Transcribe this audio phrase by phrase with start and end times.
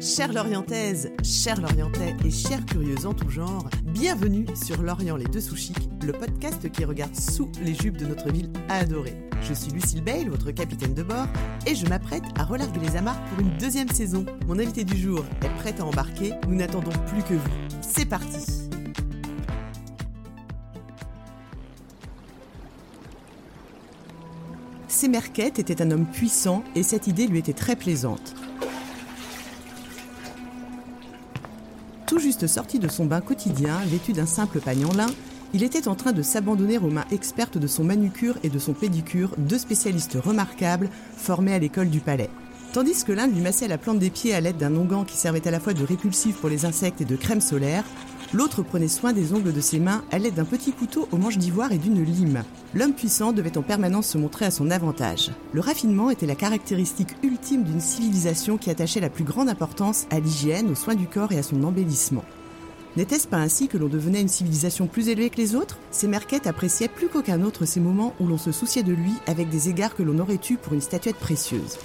[0.00, 5.40] Chères Lorientaises, chers Lorientais et chères curieuses en tout genre, bienvenue sur Lorient les deux
[5.40, 5.56] sous
[6.06, 9.16] le podcast qui regarde sous les jupes de notre ville adorée.
[9.42, 11.26] Je suis Lucille Bale, votre capitaine de bord,
[11.66, 14.24] et je m'apprête à relarguer les amarres pour une deuxième saison.
[14.46, 17.50] Mon invité du jour est prêt à embarquer, nous n'attendons plus que vous.
[17.80, 18.46] C'est parti
[24.86, 28.34] Sémerquette était un homme puissant et cette idée lui était très plaisante.
[32.18, 35.06] Tout juste sorti de son bain quotidien, vêtu d'un simple pagne en lin,
[35.54, 38.72] il était en train de s'abandonner aux mains expertes de son manucure et de son
[38.72, 42.28] pédicure, deux spécialistes remarquables formés à l'école du palais.
[42.72, 45.46] Tandis que l'un lui massait la plante des pieds à l'aide d'un onguent qui servait
[45.46, 47.84] à la fois de répulsif pour les insectes et de crème solaire,
[48.34, 51.38] L'autre prenait soin des ongles de ses mains à l'aide d'un petit couteau aux manches
[51.38, 52.44] d'ivoire et d'une lime.
[52.74, 55.30] L'homme puissant devait en permanence se montrer à son avantage.
[55.54, 60.20] Le raffinement était la caractéristique ultime d'une civilisation qui attachait la plus grande importance à
[60.20, 62.24] l'hygiène, aux soins du corps et à son embellissement.
[62.98, 65.78] N'était-ce pas ainsi que l'on devenait une civilisation plus élevée que les autres?
[66.06, 69.70] Merquette appréciait plus qu'aucun autre ces moments où l'on se souciait de lui avec des
[69.70, 71.78] égards que l'on aurait eus pour une statuette précieuse.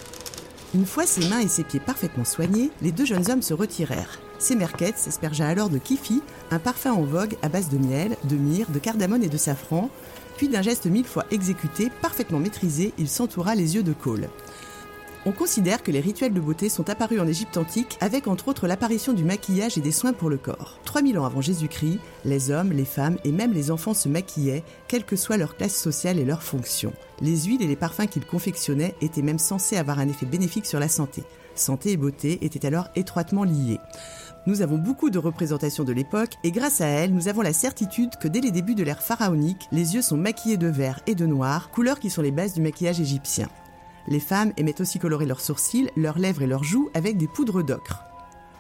[0.76, 4.20] Une fois ses mains et ses pieds parfaitement soignés, les deux jeunes hommes se retirèrent.
[4.40, 8.72] Semerket s'aspergea alors de kifi, un parfum en vogue à base de miel, de myrrhe,
[8.72, 9.92] de cardamone et de safran,
[10.36, 14.30] puis d'un geste mille fois exécuté, parfaitement maîtrisé, il s'entoura les yeux de Cole.
[15.26, 18.68] On considère que les rituels de beauté sont apparus en Égypte antique avec entre autres
[18.68, 20.80] l'apparition du maquillage et des soins pour le corps.
[20.84, 25.06] 3000 ans avant Jésus-Christ, les hommes, les femmes et même les enfants se maquillaient, quelle
[25.06, 26.92] que soit leur classe sociale et leur fonction.
[27.22, 30.80] Les huiles et les parfums qu'ils confectionnaient étaient même censés avoir un effet bénéfique sur
[30.80, 31.24] la santé.
[31.56, 33.80] Santé et beauté étaient alors étroitement liées.
[34.46, 38.18] Nous avons beaucoup de représentations de l'époque et grâce à elles, nous avons la certitude
[38.20, 41.26] que dès les débuts de l'ère pharaonique, les yeux sont maquillés de vert et de
[41.26, 43.48] noir, couleurs qui sont les bases du maquillage égyptien.
[44.08, 47.64] Les femmes aimaient aussi colorer leurs sourcils, leurs lèvres et leurs joues avec des poudres
[47.64, 48.04] d'ocre.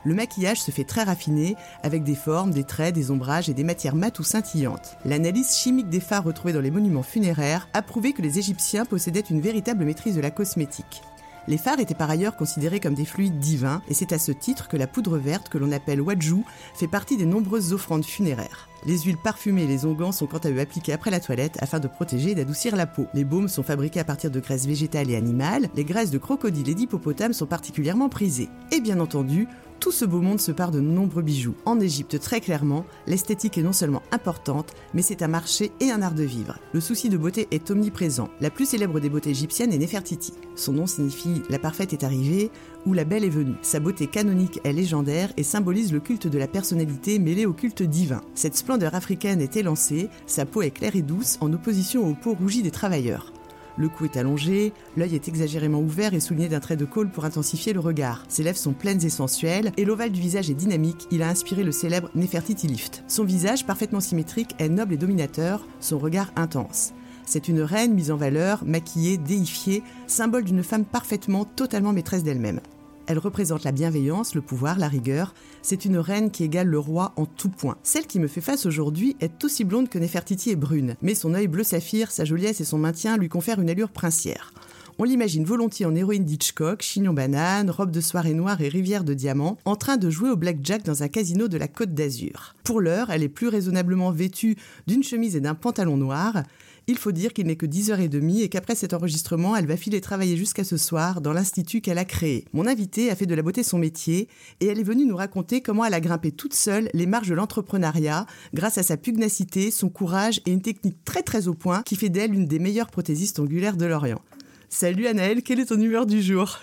[0.05, 3.63] Le maquillage se fait très raffiné, avec des formes, des traits, des ombrages et des
[3.63, 4.97] matières mates ou scintillantes.
[5.05, 9.21] L'analyse chimique des fards retrouvés dans les monuments funéraires a prouvé que les Égyptiens possédaient
[9.21, 11.01] une véritable maîtrise de la cosmétique.
[11.47, 14.67] Les phares étaient par ailleurs considérés comme des fluides divins, et c'est à ce titre
[14.69, 18.69] que la poudre verte, que l'on appelle wajou, fait partie des nombreuses offrandes funéraires.
[18.85, 21.79] Les huiles parfumées et les onguents sont quant à eux appliqués après la toilette afin
[21.79, 23.07] de protéger et d'adoucir la peau.
[23.13, 25.69] Les baumes sont fabriqués à partir de graisses végétales et animales.
[25.75, 28.49] Les graisses de crocodile et d'hippopotame sont particulièrement prisées.
[28.71, 29.47] Et bien entendu,
[29.79, 31.55] tout ce beau monde se part de nombreux bijoux.
[31.65, 36.01] En Égypte, très clairement, l'esthétique est non seulement importante, mais c'est un marché et un
[36.01, 36.57] art de vivre.
[36.73, 38.29] Le souci de beauté est omniprésent.
[38.41, 40.33] La plus célèbre des beautés égyptiennes est Nefertiti.
[40.55, 42.51] Son nom signifie la parfaite est arrivée
[42.85, 43.55] ou la belle est venue.
[43.61, 47.83] Sa beauté canonique est légendaire et symbolise le culte de la personnalité mêlé au culte
[47.83, 48.21] divin.
[48.35, 52.35] Cette splendeur africaine est élancée, sa peau est claire et douce en opposition aux peaux
[52.35, 53.32] rougies des travailleurs.
[53.77, 57.25] Le cou est allongé, l'œil est exagérément ouvert et souligné d'un trait de col pour
[57.25, 58.23] intensifier le regard.
[58.27, 61.63] Ses lèvres sont pleines et sensuelles, et l'ovale du visage est dynamique, il a inspiré
[61.63, 63.03] le célèbre Nefertiti Lift.
[63.07, 66.93] Son visage, parfaitement symétrique, est noble et dominateur, son regard intense.
[67.25, 72.59] C'est une reine mise en valeur, maquillée, déifiée, symbole d'une femme parfaitement, totalement maîtresse d'elle-même.
[73.07, 75.33] Elle représente la bienveillance, le pouvoir, la rigueur.
[75.61, 77.77] C'est une reine qui égale le roi en tout point.
[77.83, 81.33] Celle qui me fait face aujourd'hui est aussi blonde que Nefertiti est brune, mais son
[81.33, 84.53] œil bleu saphir, sa joliesse et son maintien lui confèrent une allure princière.
[84.99, 89.15] On l'imagine volontiers en héroïne d'Hitchcock, chignon banane, robe de soirée noire et rivière de
[89.15, 92.53] diamants, en train de jouer au blackjack dans un casino de la Côte d'Azur.
[92.63, 96.43] Pour l'heure, elle est plus raisonnablement vêtue d'une chemise et d'un pantalon noir.
[96.87, 100.35] Il faut dire qu'il n'est que 10h30 et qu'après cet enregistrement, elle va filer travailler
[100.35, 102.43] jusqu'à ce soir dans l'institut qu'elle a créé.
[102.51, 104.27] Mon invitée a fait de la beauté son métier
[104.59, 107.35] et elle est venue nous raconter comment elle a grimpé toute seule les marges de
[107.35, 111.95] l'entrepreneuriat grâce à sa pugnacité, son courage et une technique très très au point qui
[111.95, 114.21] fait d'elle une des meilleures prothésistes ongulaires de l'Orient.
[114.67, 116.59] Salut Anaëlle, quelle est ton humeur du jour?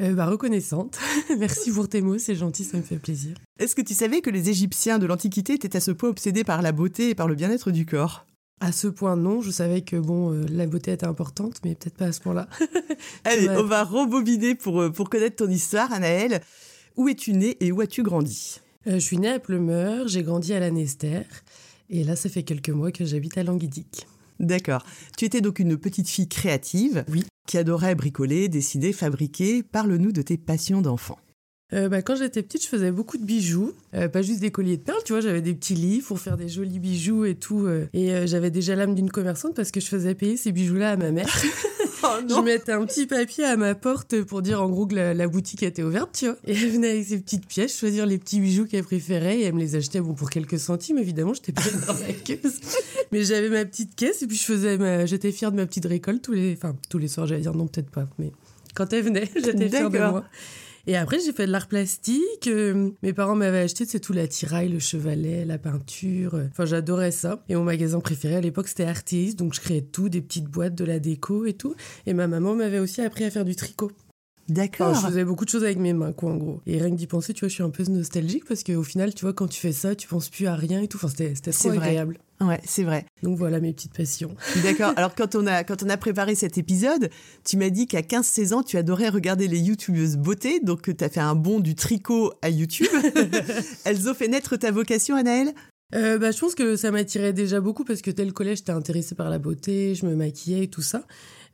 [0.00, 0.98] Euh, bah, reconnaissante.
[1.38, 3.36] Merci pour tes mots, c'est gentil, ça me fait plaisir.
[3.60, 6.60] Est-ce que tu savais que les Égyptiens de l'Antiquité étaient à ce point obsédés par
[6.60, 8.26] la beauté et par le bien-être du corps?
[8.62, 9.42] À ce point, non.
[9.42, 12.48] Je savais que bon, euh, la beauté était importante, mais peut-être pas à ce point-là.
[13.24, 16.40] Allez, on va rembobiner pour, euh, pour connaître ton histoire, Anaëlle.
[16.96, 18.60] Où es-tu née et où as-tu grandi?
[18.86, 21.22] Euh, Je suis née à Pleumeur, j'ai grandi à la Nester,
[21.90, 24.06] et là, ça fait quelques mois que j'habite à Languidic.
[24.38, 24.84] D'accord.
[25.16, 27.24] Tu étais donc une petite fille créative, oui.
[27.46, 29.62] qui adorait bricoler, décider, fabriquer.
[29.62, 31.18] Parle-nous de tes passions d'enfant.
[31.72, 34.76] Euh, bah, quand j'étais petite, je faisais beaucoup de bijoux, euh, pas juste des colliers
[34.76, 37.66] de perles, tu vois, j'avais des petits livres pour faire des jolis bijoux et tout.
[37.66, 40.96] Euh, et j'avais déjà l'âme d'une commerçante parce que je faisais payer ces bijoux-là à
[40.96, 41.28] ma mère.
[42.04, 45.28] Oh je mettais un petit papier à ma porte pour dire en gros que la,
[45.28, 46.36] boutique était ouverte, tu vois.
[46.46, 49.54] Et elle venait avec ses petites pièces, choisir les petits bijoux qu'elle préférait et elle
[49.54, 52.60] me les achetait bon pour quelques centimes évidemment, j'étais pas dans la caisse.
[53.12, 56.22] Mais j'avais ma petite caisse et puis je faisais j'étais fière de ma petite récolte
[56.22, 58.32] tous les enfin tous les soirs, j'allais dire non peut-être pas, mais
[58.74, 60.24] quand elle venait, j'étais fière de moi.
[60.86, 62.48] Et après, j'ai fait de l'art plastique.
[62.48, 66.40] Euh, mes parents m'avaient acheté, c'est tout l'attirail, le chevalet, la peinture.
[66.50, 67.44] Enfin, j'adorais ça.
[67.48, 69.34] Et mon magasin préféré à l'époque, c'était Artis.
[69.34, 71.76] Donc, je créais tout, des petites boîtes, de la déco et tout.
[72.06, 73.92] Et ma maman m'avait aussi appris à faire du tricot.
[74.52, 74.94] D'accord.
[74.94, 76.60] je faisais beaucoup de choses avec mes mains, quoi, en gros.
[76.66, 79.14] Et rien que d'y penser, tu vois, je suis un peu nostalgique parce qu'au final,
[79.14, 80.98] tu vois, quand tu fais ça, tu penses plus à rien et tout.
[80.98, 82.18] Enfin, c'était trop agréable.
[82.40, 83.06] Ouais, c'est vrai.
[83.22, 84.34] Donc voilà mes petites passions.
[84.62, 84.92] D'accord.
[84.96, 87.08] Alors quand on a quand on a préparé cet épisode,
[87.44, 91.08] tu m'as dit qu'à 15-16 ans, tu adorais regarder les youtubeuses beauté, donc tu as
[91.08, 92.88] fait un bond du tricot à YouTube.
[93.84, 95.54] Elles ont fait naître ta vocation, Anaëlle?
[95.94, 99.14] Euh, bah, je pense que ça m'attirait déjà beaucoup parce que tel collège, j'étais intéressée
[99.14, 101.04] par la beauté, je me maquillais et tout ça.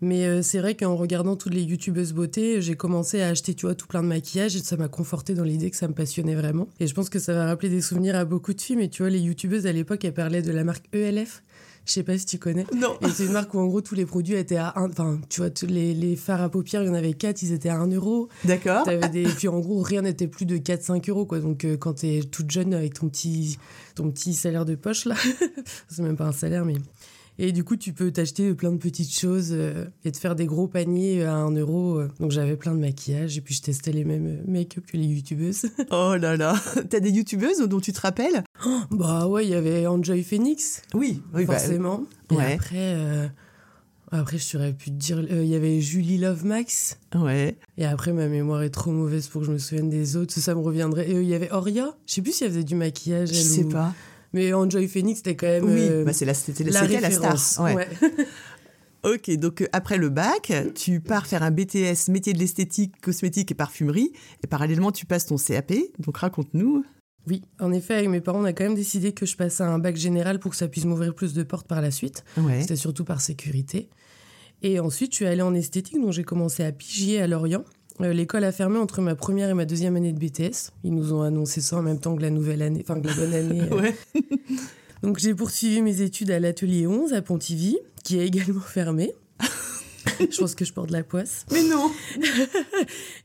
[0.01, 3.67] Mais euh, c'est vrai qu'en regardant toutes les youtubeuses beauté, j'ai commencé à acheter, tu
[3.67, 6.35] vois, tout plein de maquillage et ça m'a conforté dans l'idée que ça me passionnait
[6.35, 6.69] vraiment.
[6.81, 8.77] Et je pense que ça va rappeler des souvenirs à beaucoup de filles.
[8.77, 11.43] Mais tu vois, les youtubeuses à l'époque, elles parlaient de la marque ELF.
[11.89, 12.67] Je sais pas si tu connais.
[12.77, 12.99] Non.
[13.01, 14.91] Et c'est une marque où en gros tous les produits étaient à 1.
[14.91, 17.71] Enfin, tu vois, les, les fards à paupières, il y en avait 4, ils étaient
[17.71, 18.29] à 1 euro.
[18.45, 18.85] D'accord.
[19.11, 19.23] Des...
[19.39, 21.41] Puis en gros, rien n'était plus de 4-5 euros, quoi.
[21.41, 23.59] Donc euh, quand t'es toute jeune avec ton petit,
[23.95, 25.15] ton petit salaire de poche, là,
[25.89, 26.75] c'est même pas un salaire, mais
[27.41, 30.47] et du coup, tu peux t'acheter plein de petites choses euh, et te faire des
[30.47, 31.99] gros paniers à 1 euro.
[31.99, 32.09] Euh.
[32.19, 35.05] Donc j'avais plein de maquillage et puis je testais les mêmes euh, make-up que les
[35.05, 35.67] youtubeuses.
[35.93, 36.55] oh là là
[36.91, 38.43] T'as des youtubeuses dont tu te rappelles?
[38.91, 40.83] Bah ouais, il y avait Enjoy Phoenix.
[40.95, 42.05] Oui, oui bah, forcément.
[42.31, 43.31] et après...
[44.11, 45.21] Après, je saurais plus te dire.
[45.21, 46.99] Il y avait Julie Love Max.
[47.15, 47.59] Ouais.
[47.77, 50.33] Et après, ma mémoire est trop mauvaise pour que je me souvienne des autres.
[50.33, 51.11] Ça me reviendrait.
[51.11, 51.95] Et il y avait Oria.
[52.07, 53.29] Je sais plus si elle faisait du maquillage.
[53.29, 53.93] Je sais pas.
[54.33, 55.65] Mais Enjoy Phoenix, c'était quand même.
[55.65, 57.65] Oui, euh, bah, c'était la, la, star.
[57.65, 57.89] Ouais.
[59.05, 63.51] ok, donc euh, après le bac, tu pars faire un BTS métier de l'esthétique, cosmétique
[63.51, 64.13] et parfumerie.
[64.45, 65.73] Et parallèlement, tu passes ton CAP.
[65.99, 66.85] Donc raconte-nous.
[67.27, 69.69] Oui, en effet, avec mes parents, on a quand même décidé que je passe à
[69.69, 72.25] un bac général pour que ça puisse m'ouvrir plus de portes par la suite.
[72.39, 72.63] Ouais.
[72.63, 73.91] C'était surtout par sécurité.
[74.63, 77.65] Et ensuite, je suis allée en esthétique, donc j'ai commencé à piger à Lorient.
[78.01, 80.73] Euh, l'école a fermé entre ma première et ma deuxième année de BTS.
[80.85, 83.15] Ils nous ont annoncé ça en même temps que la nouvelle année, enfin que la
[83.15, 83.63] bonne année.
[83.73, 83.91] Euh.
[85.03, 89.13] Donc j'ai poursuivi mes études à l'atelier 11 à Pontivy, qui est également fermé.
[90.21, 91.45] je pense que je porte de la poisse.
[91.53, 91.91] Mais non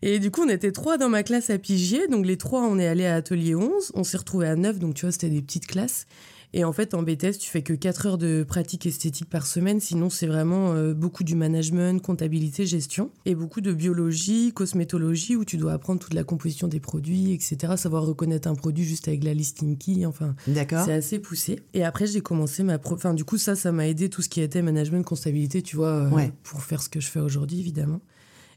[0.02, 2.08] Et du coup, on était trois dans ma classe à piger.
[2.08, 3.92] Donc les trois, on est allés à Atelier 11.
[3.96, 6.08] On s'est retrouvés à 9, donc tu vois, c'était des petites classes.
[6.56, 9.80] Et en fait, en BTS, tu fais que 4 heures de pratique esthétique par semaine.
[9.80, 13.10] Sinon, c'est vraiment euh, beaucoup du management, comptabilité, gestion.
[13.26, 17.74] Et beaucoup de biologie, cosmétologie, où tu dois apprendre toute la composition des produits, etc.
[17.76, 20.06] Savoir reconnaître un produit juste avec la listing key.
[20.06, 21.60] Enfin, c'est assez poussé.
[21.74, 22.78] Et après, j'ai commencé ma...
[22.78, 22.94] Pro...
[22.94, 25.88] Enfin, du coup, ça, ça m'a aidé tout ce qui était management, comptabilité, tu vois,
[25.88, 28.02] euh, pour faire ce que je fais aujourd'hui, évidemment.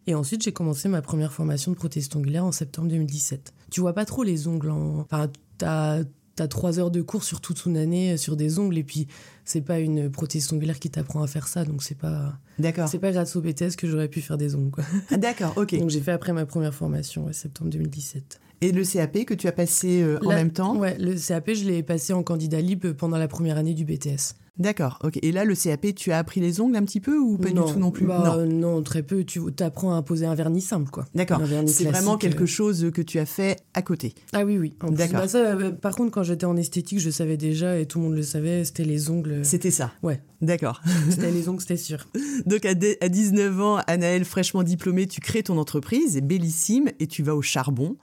[0.06, 3.54] Et ensuite, j'ai commencé ma première formation de prothèse ongulaire en septembre 2017.
[3.70, 5.00] Tu vois pas trop les ongles en...
[5.00, 6.02] Enfin, t'as
[6.37, 9.09] t'as trois heures de cours sur toute une année euh, sur des ongles et puis
[9.44, 12.88] c'est pas une prothèse ongulaire qui t'apprend à faire ça donc c'est pas d'accord.
[12.88, 14.85] c'est pas grâce au BTS que j'aurais pu faire des ongles quoi.
[15.11, 15.75] Ah, d'accord ok.
[15.79, 19.49] Donc j'ai fait après ma première formation en septembre 2017 et le CAP que tu
[19.49, 20.76] as passé euh, en même temps?
[20.76, 24.35] Ouais le CAP je l'ai passé en candidat libre pendant la première année du BTS
[24.58, 25.19] D'accord, ok.
[25.23, 27.55] Et là, le CAP, tu as appris les ongles un petit peu ou pas du
[27.55, 28.06] tout non plus?
[28.06, 28.82] bah, non.
[28.82, 29.25] très peu.
[29.25, 31.05] Tu apprends à poser un vernis simple, quoi.
[31.14, 31.41] D'accord.
[31.67, 32.47] C'est vraiment quelque euh.
[32.47, 34.14] chose que tu as fait à côté.
[34.32, 34.75] Ah oui, oui.
[34.91, 35.20] D'accord.
[35.20, 38.17] Bah, euh, par contre, quand j'étais en esthétique, je savais déjà et tout le monde
[38.17, 39.44] le savait, c'était les ongles.
[39.44, 40.23] C'était ça Ouais.
[40.41, 40.82] D'accord.
[41.11, 42.06] C'était les ongles, c'était sûr.
[42.47, 47.34] Donc à, 19 ans, Anaëlle, fraîchement diplômée, tu crées ton entreprise, bellissime, et tu vas
[47.34, 47.96] au charbon.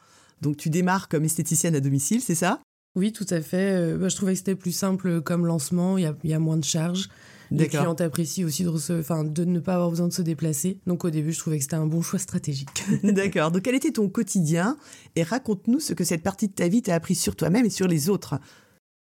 [0.43, 2.62] Donc tu démarres comme esthéticienne à domicile, c'est ça?
[2.95, 3.75] Oui, tout à fait.
[3.75, 5.97] Euh, bah, je trouvais que c'était plus simple comme lancement.
[5.97, 7.09] Il y a, moins de charges.
[7.50, 10.79] Les clients apprécient aussi de, de ne pas avoir besoin de se déplacer.
[10.88, 12.83] Donc au début, je trouvais que c'était un bon choix stratégique.
[13.03, 13.51] D'accord.
[13.51, 14.77] Donc quel était ton quotidien?
[15.15, 17.88] Et raconte-nous ce que cette partie de ta vie t'a appris sur toi-même et sur
[17.88, 18.39] les autres.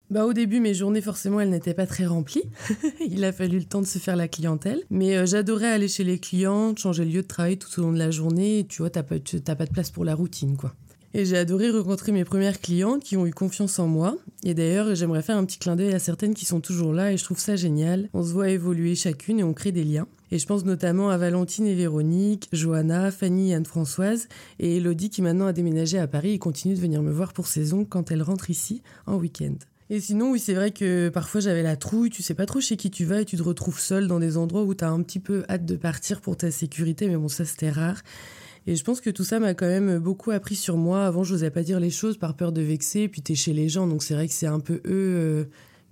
[0.10, 2.44] Bah, au début, mes journées, forcément, elles n'étaient pas très remplies.
[3.00, 4.84] Il a fallu le temps de se faire la clientèle.
[4.90, 7.94] Mais euh, j'adorais aller chez les clients, changer le lieu de travail tout au long
[7.94, 8.66] de la journée.
[8.68, 10.76] tu vois, t'as pas, pas de place pour la routine, quoi.
[11.14, 14.18] Et j'ai adoré rencontrer mes premières clientes qui ont eu confiance en moi.
[14.46, 17.18] Et d'ailleurs, j'aimerais faire un petit clin d'œil à certaines qui sont toujours là et
[17.18, 18.10] je trouve ça génial.
[18.14, 20.08] On se voit évoluer chacune et on crée des liens.
[20.32, 25.22] Et je pense notamment à Valentine et Véronique, Johanna, Fanny et Anne-Françoise et Elodie qui
[25.22, 28.24] maintenant a déménagé à Paris et continue de venir me voir pour saison quand elle
[28.24, 29.56] rentre ici en week-end.
[29.90, 32.78] Et sinon, oui, c'est vrai que parfois j'avais la trouille, tu sais pas trop chez
[32.78, 35.02] qui tu vas et tu te retrouves seule dans des endroits où tu as un
[35.02, 38.02] petit peu hâte de partir pour ta sécurité, mais bon, ça c'était rare.
[38.68, 41.06] Et je pense que tout ça m'a quand même beaucoup appris sur moi.
[41.06, 43.08] Avant, je n'osais pas dire les choses par peur de vexer.
[43.08, 45.44] Puis tu es chez les gens, donc c'est vrai que c'est un peu eux euh,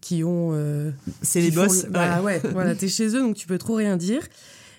[0.01, 0.51] qui ont.
[0.53, 1.87] Euh, c'est les boss.
[1.89, 4.21] Bah ouais, voilà, es chez eux, donc tu peux trop rien dire.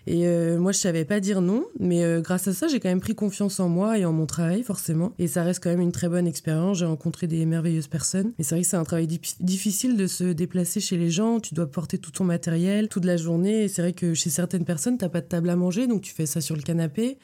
[0.06, 3.00] Et euh, moi, je savais pas dire non, mais grâce à ça, j'ai quand même
[3.00, 5.12] pris confiance en moi et en mon travail, forcément.
[5.18, 6.78] Et ça reste quand même une très bonne expérience.
[6.78, 8.32] J'ai rencontré des merveilleuses personnes.
[8.38, 9.08] Mais c'est vrai que c'est un travail
[9.40, 11.38] difficile de se déplacer chez les gens.
[11.38, 13.64] Tu dois porter tout ton matériel toute la journée.
[13.64, 16.14] Et c'est vrai que chez certaines personnes, t'as pas de table à manger, donc tu
[16.14, 17.18] fais ça sur le canapé.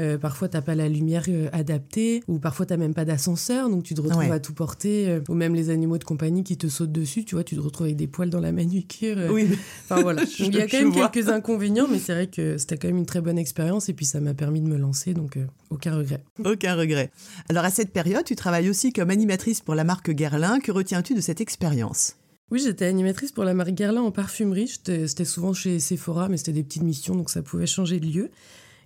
[0.00, 3.84] Euh, parfois, t'as pas la lumière euh, adaptée, ou parfois, t'as même pas d'ascenseur, donc
[3.84, 4.30] tu te retrouves Ouais.
[4.30, 7.34] à tout porter, euh, ou même les animaux de compagnie qui te sautent dessus, tu
[7.36, 9.16] vois, tu te retrouves avec des poils dans la manucure.
[9.18, 9.28] euh.
[9.30, 9.48] Oui,
[9.84, 10.22] Enfin voilà.
[10.40, 11.08] Il y a quand même vois.
[11.08, 14.06] quelques inconvénients, mais c'est vrai que c'était quand même une très bonne expérience, et puis
[14.06, 15.38] ça m'a permis de me lancer, donc
[15.70, 16.24] aucun regret.
[16.44, 17.10] aucun regret.
[17.48, 20.58] Alors à cette période, tu travailles aussi comme animatrice pour la marque Guerlain.
[20.60, 22.16] Que retiens-tu de cette expérience?
[22.50, 24.68] Oui, j'étais animatrice pour la marque Guerlain en parfumerie.
[24.68, 28.30] C'était souvent chez Sephora, mais c'était des petites missions, donc ça pouvait changer de lieu.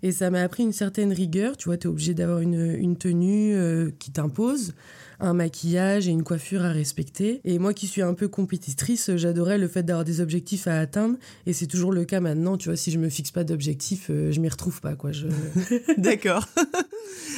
[0.02, 1.56] Et ça m'a appris une certaine rigueur.
[1.56, 4.74] Tu vois, tu es obligé d'avoir une, une tenue euh, qui t'impose,
[5.20, 7.40] un maquillage et une coiffure à respecter.
[7.44, 11.16] Et moi qui suis un peu compétitrice, j'adorais le fait d'avoir des objectifs à atteindre.
[11.46, 12.56] Et c'est toujours le cas maintenant.
[12.56, 14.94] Tu vois, si je me fixe pas d'objectifs, euh, je m'y retrouve pas.
[14.94, 15.12] Quoi.
[15.12, 15.26] Je...
[15.98, 16.46] D'accord.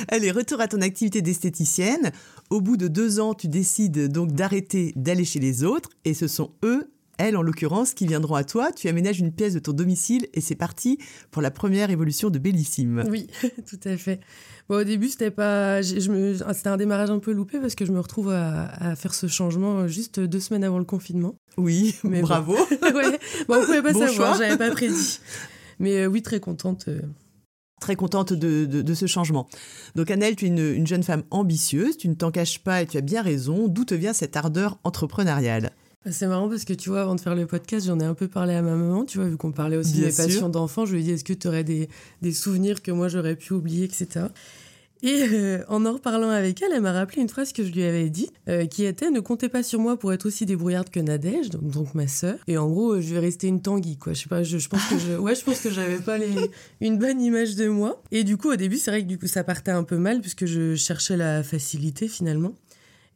[0.08, 2.12] Allez, retour à ton activité d'esthéticienne.
[2.50, 6.26] Au bout de deux ans, tu décides donc d'arrêter d'aller chez les autres et ce
[6.26, 6.90] sont eux,
[7.20, 8.72] elles en l'occurrence, qui viendront à toi.
[8.72, 10.98] Tu aménages une pièce de ton domicile et c'est parti
[11.30, 13.04] pour la première évolution de Bellissime.
[13.08, 13.26] Oui,
[13.68, 14.20] tout à fait.
[14.68, 18.00] Bon, au début, c'était pas, c'était un démarrage un peu loupé parce que je me
[18.00, 21.34] retrouve à, à faire ce changement juste deux semaines avant le confinement.
[21.56, 22.26] Oui, Mais bon.
[22.28, 22.54] bravo.
[22.82, 25.20] ouais, bon, on pouvait pas Bon savoir, j'avais pas prédit.
[25.78, 26.84] Mais euh, oui, très contente.
[26.88, 27.00] euh.
[27.80, 29.48] Très contente de, de- de ce changement.
[29.94, 32.86] Donc Annelle, tu es une, une jeune femme ambitieuse, tu ne t'en caches pas et
[32.86, 33.68] tu as bien raison.
[33.68, 35.70] D'où te vient cette ardeur entrepreneuriale?
[36.11, 38.26] C'est marrant parce que tu vois, avant de faire le podcast, j'en ai un peu
[38.26, 40.25] parlé à ma maman, tu vois, vu qu'on parlait aussi Bien des sûr.
[40.25, 40.87] passions d'enfants.
[40.87, 41.88] Je lui ai dit, est-ce que tu aurais des,
[42.23, 44.26] des souvenirs que moi j'aurais pu oublier, etc.
[45.02, 47.85] Et euh, en en reparlant avec elle, elle m'a rappelé une phrase que je lui
[47.85, 51.00] avais dit, euh, qui était Ne comptez pas sur moi pour être aussi débrouillarde que
[51.00, 52.37] Nadège, donc, donc ma sœur.
[52.49, 54.12] Et en gros, euh, je vais rester une tanguy, quoi.
[54.12, 56.28] Je sais pas, je, je pense que je, ouais, je pense que j'avais pas les,
[56.83, 58.02] une bonne image de moi.
[58.11, 60.21] Et du coup, au début, c'est vrai que du coup, ça partait un peu mal
[60.21, 62.52] puisque je cherchais la facilité finalement.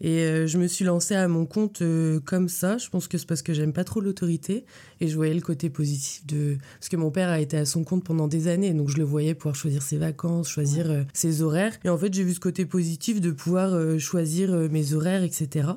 [0.00, 2.78] Et euh, je me suis lancée à mon compte euh, comme ça.
[2.78, 4.64] Je pense que c'est parce que j'aime pas trop l'autorité.
[5.00, 6.56] Et je voyais le côté positif de.
[6.78, 8.74] Parce que mon père a été à son compte pendant des années.
[8.74, 11.78] Donc je le voyais pouvoir choisir ses vacances, choisir euh, ses horaires.
[11.84, 15.74] Et en fait, j'ai vu ce côté positif de pouvoir choisir mes horaires, etc.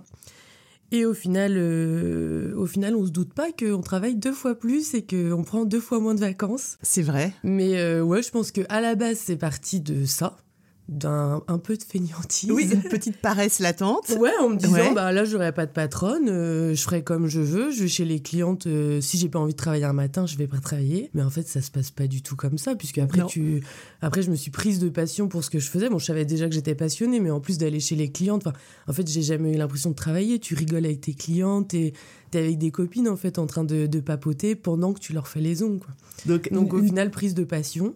[0.91, 4.93] Et au final, euh, au final, on se doute pas qu'on travaille deux fois plus
[4.93, 6.77] et qu'on prend deux fois moins de vacances.
[6.81, 7.33] C'est vrai.
[7.43, 10.37] Mais euh, ouais, je pense que à la base, c'est parti de ça,
[10.89, 12.49] d'un un peu de fainéantise.
[12.51, 14.13] Oui, une petite paresse latente.
[14.19, 14.93] Ouais, en me disant, Ouais.
[14.93, 18.05] bah là, j'aurais pas de patronne, euh, je ferai comme je veux, je vais chez
[18.05, 21.09] les clientes, euh, si j'ai pas envie de travailler un matin, je vais pas travailler.
[21.13, 23.27] Mais en fait, ça se passe pas du tout comme ça, puisque après, Non.
[23.27, 23.61] tu...
[24.01, 25.89] après je me suis prise de passion pour ce que je faisais.
[25.89, 28.47] Bon, je savais déjà que j'étais passionnée, mais en plus d'aller chez les clientes,
[28.87, 30.39] en fait, j'ai jamais eu l'impression de travailler.
[30.39, 31.93] Tu rigoles avec tes clientes et
[32.31, 35.27] t'es avec des copines, en fait, en train de, de papoter pendant que tu leur
[35.27, 35.93] fais les ongles, quoi.
[36.25, 37.93] Donc, Donc, au une- final, prise de passion.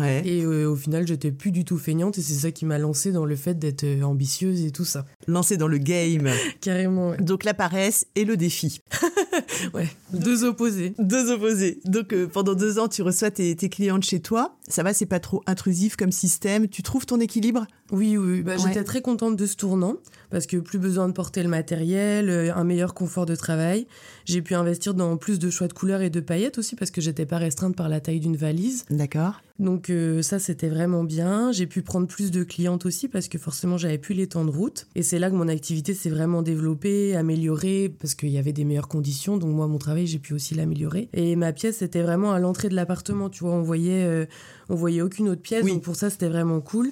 [0.00, 0.22] Ouais.
[0.26, 3.12] Et euh, au final, j'étais plus du tout feignante, et c'est ça qui m'a lancée
[3.12, 5.06] dans le fait d'être euh, ambitieuse et tout ça.
[5.26, 6.28] lancé dans le game.
[6.60, 7.16] Carrément, ouais.
[7.18, 8.80] Donc la paresse et le défi.
[9.74, 10.94] Ouais, deux opposés.
[10.98, 11.80] Deux opposés.
[11.84, 14.56] Donc euh, pendant deux ans, tu reçois tes, tes clientes chez toi.
[14.68, 16.68] Ça va, c'est pas trop intrusif comme système.
[16.68, 17.66] Tu trouves ton équilibre?
[17.92, 18.58] Oui, oui, bah, Ouais.
[18.66, 19.96] j'étais très contente de ce tournant
[20.30, 23.86] parce que plus besoin de porter le matériel, euh, un meilleur confort de travail.
[24.24, 27.00] J'ai pu investir dans plus de choix de couleurs et de paillettes aussi parce que
[27.00, 28.84] j'étais pas restreinte par la taille d'une valise.
[28.90, 29.42] D'accord.
[29.60, 31.52] Donc euh, ça, c'était vraiment bien.
[31.52, 34.50] J'ai pu prendre plus de clientes aussi parce que forcément, j'avais plus les temps de
[34.50, 34.86] route.
[34.96, 38.64] Et c'est là que mon activité s'est vraiment développée, améliorée parce qu'il y avait des
[38.64, 39.36] meilleures conditions.
[39.44, 41.10] Donc moi, mon travail, j'ai pu aussi l'améliorer.
[41.12, 43.28] Et ma pièce, c'était vraiment à l'entrée de l'appartement.
[43.28, 44.24] Tu vois, on voyait, euh,
[44.70, 45.64] on voyait aucune autre pièce.
[45.64, 45.72] Oui.
[45.72, 46.90] Donc pour ça, c'était vraiment cool.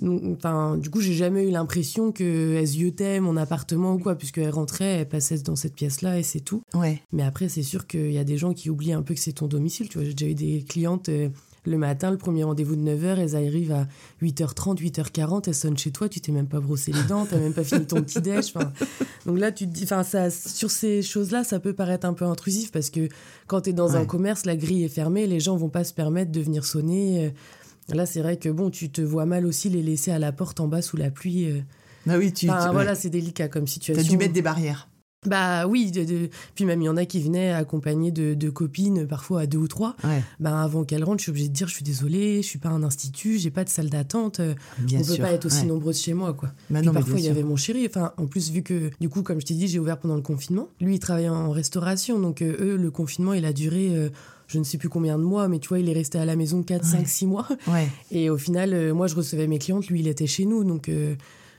[0.00, 5.00] Enfin, du coup, j'ai jamais eu l'impression qu'elle ziotait mon appartement ou quoi, puisqu'elle rentrait,
[5.00, 6.62] elle passait dans cette pièce-là et c'est tout.
[6.72, 7.02] Ouais.
[7.10, 9.32] Mais après, c'est sûr qu'il y a des gens qui oublient un peu que c'est
[9.32, 9.88] ton domicile.
[9.88, 11.30] Tu vois, j'ai déjà eu des clientes euh,
[11.68, 13.86] le matin, le premier rendez-vous de 9h, elles arrivent à
[14.22, 17.52] 8h30, 8h40, elles sonnent chez toi, tu t'es même pas brossé les dents, t'as même
[17.52, 18.52] pas fini ton petit déj.
[19.26, 22.24] Donc là, tu te dis, enfin, ça, sur ces choses-là, ça peut paraître un peu
[22.24, 23.08] intrusif parce que
[23.46, 26.32] quand t'es dans un commerce, la grille est fermée, les gens vont pas se permettre
[26.32, 27.26] de venir sonner.
[27.26, 27.94] euh.
[27.94, 30.60] Là, c'est vrai que bon, tu te vois mal aussi les laisser à la porte
[30.60, 31.46] en bas sous la pluie.
[31.50, 31.60] euh.
[32.08, 32.48] Ah oui, tu.
[32.50, 32.96] Enfin, tu- voilà, ouais.
[32.96, 34.02] c'est délicat comme situation.
[34.02, 34.88] T'as dû mettre des barrières.
[35.26, 38.50] Bah oui, de- de- puis même il y en a qui venaient accompagnés de, de
[38.50, 39.96] copines, parfois à deux ou trois.
[40.04, 40.22] Ouais.
[40.38, 42.68] Bah avant qu'elles rentrent, je suis obligée de dire je suis désolée, je suis pas
[42.68, 45.16] un institut, j'ai pas de salle d'attente, euh, on sûr.
[45.16, 45.66] peut pas être aussi ouais.
[45.66, 46.50] nombreuses chez moi quoi.
[46.70, 49.22] Bah non, parfois il y avait mon chéri, enfin en plus vu que du coup
[49.24, 52.40] comme je t'ai dit j'ai ouvert pendant le confinement, lui il travaillait en restauration donc
[52.40, 54.10] euh, eux le confinement il a duré euh,
[54.46, 56.36] je ne sais plus combien de mois mais tu vois il est resté à la
[56.36, 56.90] maison 4, Ouais.
[56.90, 57.88] 5, 6 mois Ouais.
[58.12, 60.88] et au final euh, moi je recevais mes clientes, lui il était chez nous donc
[60.88, 61.16] euh,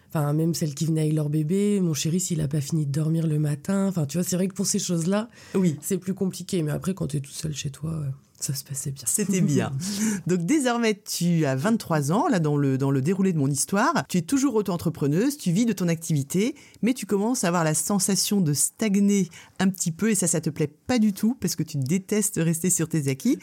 [0.10, 2.92] Enfin, même celles qui venaient avec leur bébé, mon chéri, s'il a pas fini de
[2.92, 3.88] dormir le matin.
[3.88, 5.78] Enfin, tu vois, c'est vrai que pour ces choses-là, oui.
[5.82, 6.64] c'est plus compliqué.
[6.64, 9.04] Mais après, quand tu es tout seul chez toi, euh, ça se passait bien.
[9.06, 9.72] C'était bien.
[10.28, 13.94] Donc désormais, tu as 23 ans, là dans le, dans le déroulé de mon histoire.
[14.08, 17.74] Tu es toujours auto-entrepreneuse, tu vis de ton activité, mais tu commences à avoir la
[17.74, 21.56] sensation de stagner un petit peu et ça, ça te plaît pas du tout parce
[21.56, 23.38] que tu détestes rester sur tes acquis.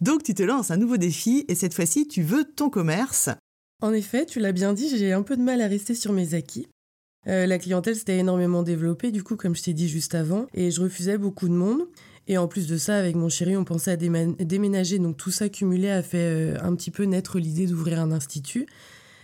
[0.00, 3.30] Donc tu te lances un nouveau défi et cette fois-ci, tu veux ton commerce.
[3.82, 6.34] En effet, tu l'as bien dit, j'ai un peu de mal à rester sur mes
[6.34, 6.68] acquis.
[7.26, 10.70] Euh, la clientèle s'était énormément développée, du coup, comme je t'ai dit juste avant, et
[10.70, 11.88] je refusais beaucoup de monde.
[12.28, 15.48] Et en plus de ça, avec mon chéri, on pensait à déménager, donc tout ça
[15.48, 18.66] cumulé a fait euh, un petit peu naître l'idée d'ouvrir un institut.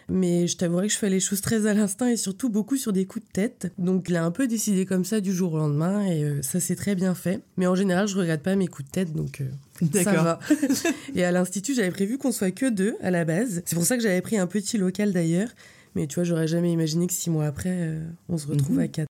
[0.09, 2.93] Mais je t'avouerai que je fais les choses très à l'instinct et surtout beaucoup sur
[2.93, 3.73] des coups de tête.
[3.77, 6.61] Donc il a un peu décidé comme ça du jour au lendemain et euh, ça
[6.61, 7.41] s'est très bien fait.
[7.57, 10.39] Mais en général, je regrette pas mes coups de tête, donc euh, ça va.
[11.15, 13.63] et à l'institut, j'avais prévu qu'on soit que deux à la base.
[13.67, 15.51] C'est pour ça que j'avais pris un petit local d'ailleurs.
[15.95, 18.83] Mais tu vois, j'aurais jamais imaginé que six mois après, euh, on se retrouve mhm.
[18.83, 19.09] à quatre.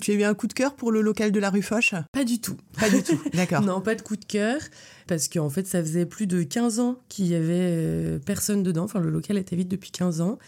[0.00, 1.94] Tu as eu un coup de cœur pour le local de la rue Foch?
[2.12, 2.56] Pas du tout.
[2.78, 3.62] Pas du tout, d'accord.
[3.62, 4.60] non, pas de coup de cœur,
[5.06, 8.84] parce qu'en fait, ça faisait plus de 15 ans qu'il y avait euh, personne dedans.
[8.84, 10.38] Enfin, le local était vide depuis 15 ans.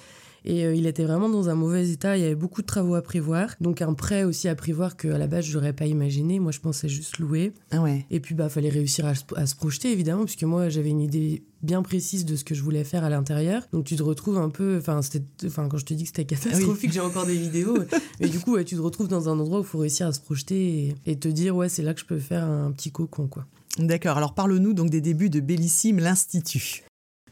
[0.44, 2.16] Et euh, il était vraiment dans un mauvais état.
[2.16, 3.54] Il y avait beaucoup de travaux à prévoir.
[3.60, 6.40] Donc un prêt aussi à prévoir qu'à la base, je n'aurais pas imaginé.
[6.40, 7.52] Moi, je pensais juste louer.
[7.70, 8.06] Ah ouais.
[8.10, 11.82] Et puis, bah, fallait réussir à, se projeter, évidemment, puisque moi, j'avais une idée bien
[11.82, 13.62] précise de ce que je voulais faire à l'intérieur.
[13.72, 15.00] Donc tu te retrouves un peu, enfin
[15.44, 17.76] enfin quand je te dis que c'était catastrophique, j'ai encore des vidéos.
[18.20, 20.20] mais du coup, tu te retrouves dans un endroit où il faut réussir à se
[20.20, 23.44] projeter et, te dire ouais, c'est là que je peux faire un petit cocon quoi.
[23.78, 24.16] D'accord.
[24.16, 26.82] Alors parle-nous donc des débuts de Bellissime l'Institut.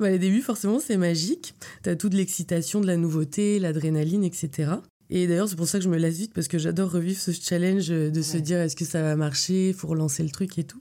[0.01, 1.55] Bah, les débuts, forcément, c'est magique.
[1.83, 4.73] T'as toute l'excitation de la nouveauté, l'adrénaline, etc.
[5.11, 7.33] Et d'ailleurs, c'est pour ça que je me laisse vite, parce que j'adore revivre ce
[7.33, 10.79] challenge de se dire est-ce que ça va marcher, faut relancer le truc et tout.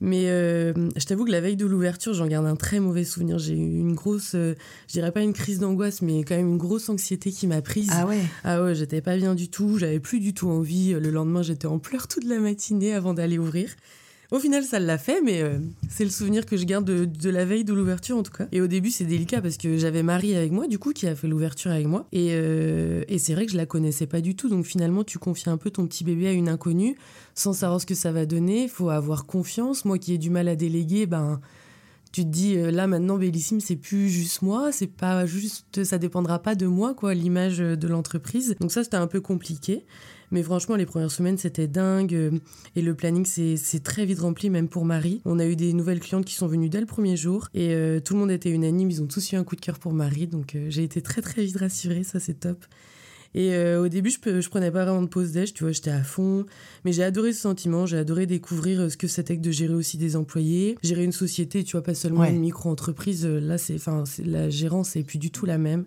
[0.00, 3.38] Mais euh, je t'avoue que la veille de l'ouverture, j'en garde un très mauvais souvenir.
[3.38, 4.54] J'ai eu une grosse, euh,
[4.88, 7.88] je dirais pas une crise d'angoisse, mais quand même une grosse anxiété qui m'a prise.
[7.92, 10.92] Ah ouais Ah ouais, j'étais pas bien du tout, j'avais plus du tout envie.
[10.92, 13.74] Le lendemain, j'étais en pleurs toute la matinée avant d'aller ouvrir.
[14.32, 17.44] Au final, ça l'a fait, mais euh, c'est le souvenir que je garde de, la
[17.44, 18.48] veille de l'ouverture en tout cas.
[18.50, 21.14] Et au début, c'est délicat parce que j'avais Marie avec moi, du coup, qui a
[21.14, 22.06] fait l'ouverture avec moi.
[22.12, 24.48] Et, euh, et c'est vrai que je la connaissais pas du tout.
[24.48, 26.96] Donc finalement, tu confies un peu ton petit bébé à une inconnue
[27.34, 28.66] sans savoir ce que ça va donner.
[28.66, 29.84] Faut avoir confiance.
[29.84, 31.40] Moi qui ai du mal à déléguer, ben
[32.12, 35.98] tu te dis euh, là maintenant Bellissime c'est plus juste moi c'est pas juste ça
[35.98, 39.84] dépendra pas de moi quoi l'image de l'entreprise donc ça c'était un peu compliqué
[40.30, 42.14] mais franchement, les premières semaines, c'était dingue.
[42.14, 42.30] Euh,
[42.74, 45.20] et le planning, c'est très vite rempli, même pour Marie.
[45.24, 47.48] On a eu des nouvelles clientes qui sont venues dès le premier jour.
[47.54, 48.90] Et euh, tout le monde était unanime.
[48.90, 50.26] Ils ont tous eu un coup de cœur pour Marie.
[50.26, 52.02] Donc euh, j'ai été très, très vite rassurée.
[52.02, 52.64] Ça, c'est top.
[53.34, 56.02] Et au début, je, je prenais pas vraiment de pause déj, tu vois, j'étais à
[56.02, 56.46] fond.
[56.86, 59.98] Mais j'ai adoré ce sentiment, j'ai adoré découvrir ce que c'était que de gérer aussi
[59.98, 60.78] des employés.
[60.82, 63.26] Gérer une société, tu vois, pas seulement une micro-entreprise.
[63.26, 65.84] Là, c'est, enfin, la gérance, c'est plus du tout la même.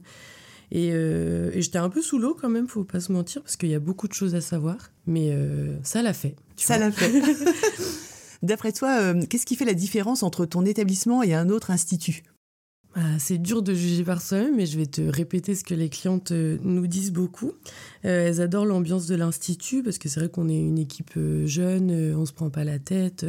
[0.75, 3.69] Euh, et, j'étais un peu sous l'eau quand même, faut pas se mentir, parce qu'il
[3.69, 4.77] y a beaucoup de choses à savoir.
[5.07, 6.35] Mais euh, ça l'a fait.
[6.55, 7.11] Ça l'a fait.
[8.43, 12.23] D'après toi, euh, qu'est-ce qui fait la différence entre ton établissement et un autre institut?
[12.95, 15.89] Ah, c'est dur de juger par soi-même, mais je vais te répéter ce que les
[15.89, 17.53] clientes nous disent beaucoup.
[18.01, 21.13] elles adorent l'ambiance de l'institut parce que c'est vrai qu'on est une équipe
[21.45, 23.25] jeune, on se prend pas la tête,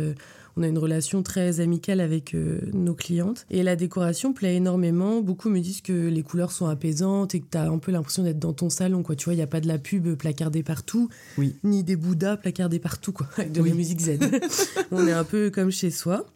[0.57, 3.47] on a une relation très amicale avec euh, nos clientes.
[3.51, 5.21] Et la décoration plaît énormément.
[5.21, 8.23] Beaucoup me disent que les couleurs sont apaisantes et que tu as un peu l'impression
[8.23, 9.03] d'être dans ton salon.
[9.03, 9.17] Quoi.
[9.17, 11.09] Tu vois, il n'y a pas de la pub placardée partout,
[11.39, 11.57] oui.
[11.65, 14.21] ni des bouddhas placardés partout, quoi, avec de la musique zen.
[14.91, 16.27] on est un peu comme chez soi.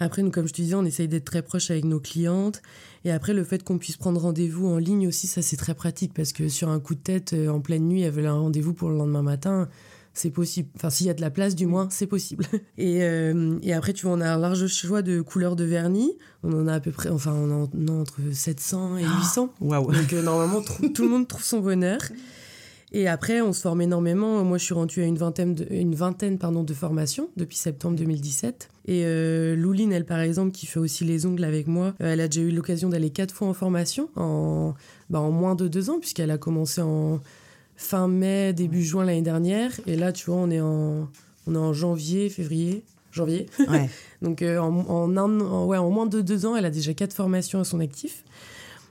[0.00, 2.62] Après, nous, comme je te disais, on essaye d'être très proche avec nos clientes.
[3.04, 6.12] Et après, le fait qu'on puisse prendre rendez-vous en ligne aussi, ça, c'est très pratique
[6.14, 8.74] parce que sur un coup de tête, euh, en pleine nuit, elles veulent un rendez-vous
[8.74, 9.68] pour le lendemain matin
[10.14, 10.68] c'est possible.
[10.76, 12.46] Enfin, s'il y a de la place, du moins, c'est possible.
[12.78, 16.16] Et, euh, et, après, tu vois, on a un large choix de couleurs de vernis.
[16.42, 19.50] On en a à peu près, enfin, on en a entre 700 et 800.
[19.60, 20.62] Waouh Donc, euh, normalement,
[20.94, 21.98] tout le monde trouve son bonheur.
[22.92, 24.44] Et après, on se forme énormément.
[24.44, 27.96] Moi, je suis rendue à une vingtaine de, une vingtaine, pardon, de formations depuis septembre
[27.96, 28.68] 2017.
[28.86, 32.28] Et euh, Louline, elle, par exemple, qui fait aussi les ongles avec moi, elle a
[32.28, 34.74] déjà eu l'occasion d'aller quatre fois en formation en,
[35.10, 37.20] bah, en moins de deux ans, puisqu'elle a commencé en
[37.76, 39.72] fin mai, début juin l'année dernière.
[39.86, 41.08] Et là, tu vois, on est en,
[41.46, 42.84] on est en janvier, février.
[43.12, 43.46] Janvier.
[44.22, 47.60] Donc, euh, en, en, ouais, en moins de deux ans, elle a déjà quatre formations
[47.60, 48.24] à son actif.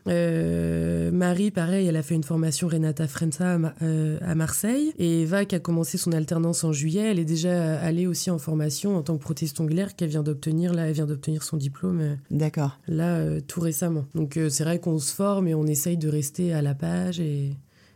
[0.08, 4.94] Euh, Marie, pareil, elle a fait une formation Renata Frenza à, euh, à, Marseille.
[4.98, 8.38] Et Eva, qui a commencé son alternance en juillet, elle est déjà allée aussi en
[8.38, 10.74] formation en tant que prothèse ongulaire qu'elle vient d'obtenir.
[10.74, 12.18] Là, elle vient d'obtenir son diplôme.
[12.32, 12.80] D'accord.
[12.88, 14.06] Là, tout récemment.
[14.14, 17.56] Donc, c'est vrai qu'on se forme et on essaye de rester à la page et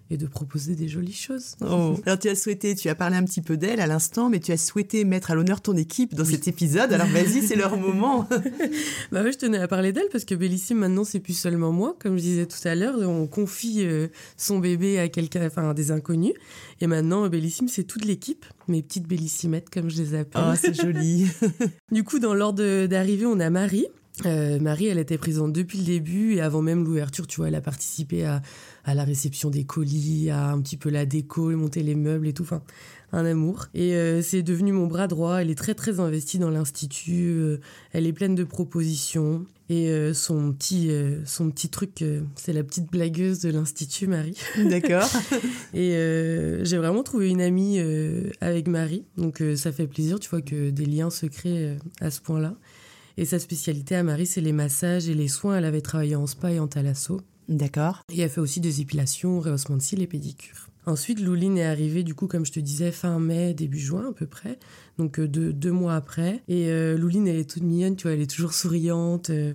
[0.09, 1.55] et de proposer des jolies choses.
[1.61, 1.95] Oh.
[2.05, 4.51] Alors tu as souhaité, tu as parlé un petit peu d'elle à l'instant, mais tu
[4.51, 6.93] as souhaité mettre à l'honneur ton équipe dans cet épisode.
[6.93, 8.27] Alors vas-y, c'est leur moment.
[9.11, 11.95] bah oui, je tenais à parler d'elle parce que Bellissime maintenant c'est plus seulement moi,
[11.99, 15.73] comme je disais tout à l'heure, on confie euh, son bébé à quelqu'un, enfin à
[15.73, 16.33] des inconnus.
[16.81, 20.41] Et maintenant Bellissime c'est toute l'équipe, mes petites Bellissimettes comme je les appelle.
[20.45, 21.27] Oh, c'est joli.
[21.91, 23.87] du coup, dans l'ordre d'arrivée, on a Marie.
[24.25, 27.55] Euh, Marie, elle était présente depuis le début et avant même l'ouverture, tu vois, elle
[27.55, 28.41] a participé à,
[28.85, 32.33] à, la réception des colis, à un petit peu la déco, monter les meubles et
[32.33, 32.43] tout.
[32.43, 32.63] Enfin,
[33.13, 33.67] un amour.
[33.73, 35.37] Et euh, c'est devenu mon bras droit.
[35.37, 37.29] Elle est très très investie dans l'institut.
[37.29, 37.61] Euh,
[37.93, 39.45] elle est pleine de propositions.
[39.69, 40.89] Et son petit
[41.25, 42.01] son petit truc,
[42.35, 44.37] c'est la petite blagueuse de l'institut, Marie.
[44.69, 45.09] D'accord.
[45.73, 45.91] et
[46.63, 47.77] j'ai vraiment trouvé une amie
[48.39, 49.03] avec Marie.
[49.17, 52.55] Donc ça fait plaisir, tu vois, que des liens se créent à ce point-là.
[53.17, 55.57] Et sa spécialité à Marie, c'est les massages et les soins.
[55.57, 57.19] Elle avait travaillé en spa et en thalasso.
[57.49, 58.01] D'accord.
[58.13, 60.67] Et elle fait aussi des épilations, rehaussement de cils et pédicures.
[60.85, 64.13] Ensuite, Louline est arrivée, du coup, comme je te disais, fin mai, début juin à
[64.13, 64.57] peu près.
[64.97, 66.43] Donc euh, deux, mois après.
[66.47, 69.29] Et euh, Louline, elle est toute mignonne, tu vois, elle est toujours souriante.
[69.29, 69.53] Euh,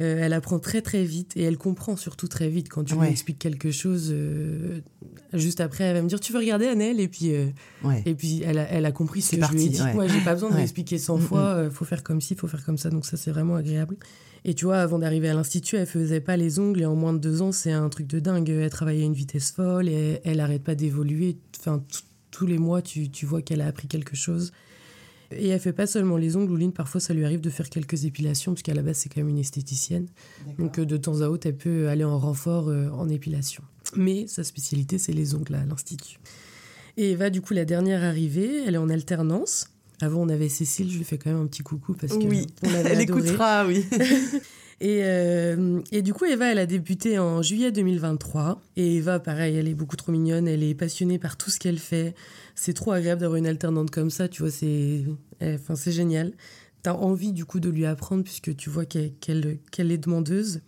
[0.00, 3.08] euh, elle apprend très très vite et elle comprend surtout très vite quand tu lui
[3.08, 4.10] expliques quelque chose.
[4.12, 4.80] Euh,
[5.32, 7.00] juste après, elle va me dire tu veux regarder Annelle?
[7.00, 7.46] Et puis euh,
[8.04, 9.80] et puis elle a, elle a compris ce que je lui ai dit.
[9.94, 11.62] Moi, j'ai pas besoin de l'expliquer 100 fois.
[11.64, 12.90] Il faut faire comme ci, faut faire comme ça.
[12.90, 13.96] Donc ça, c'est vraiment agréable.
[14.44, 17.12] Et tu vois, avant d'arriver à l'institut, elle faisait pas les ongles et en moins
[17.12, 18.48] de deux ans, c'est un truc de dingue.
[18.48, 21.38] Elle travaillait à une vitesse folle et elle, arrête pas d'évoluer.
[21.58, 21.82] Enfin,
[22.30, 24.52] tous les mois, tu, tu vois qu'elle a appris quelque chose.
[25.32, 28.04] Et elle fait pas seulement les ongles, Louline, parfois ça lui arrive de faire quelques
[28.04, 30.06] épilations, puisqu'à la base c'est quand même une esthéticienne.
[30.58, 33.62] Donc euh, de temps à autre, elle peut aller en renfort euh, en épilation.
[33.96, 36.18] Mais sa spécialité, c'est les ongles à l'Institut.
[36.96, 39.70] Et Eva, du coup, la dernière arrivée, elle est en alternance.
[40.00, 42.46] Avant, on avait Cécile, je lui fais quand même un petit coucou parce que oui,
[42.62, 43.84] elle écoutera, oui.
[44.80, 48.60] et, euh, et, du coup, Eva, elle a débuté en juillet 2023.
[48.76, 51.78] Et Eva, pareil, elle est beaucoup trop mignonne, elle est passionnée par tout ce qu'elle
[51.78, 52.14] fait
[52.56, 55.04] c'est trop agréable d'avoir une alternante comme ça, tu vois, c'est
[55.40, 56.32] eh, enfin, génial.
[56.82, 59.12] Tu as envie du coup de lui apprendre puisque tu vois qu'elle
[59.70, 60.62] qu'elle est demandeuse.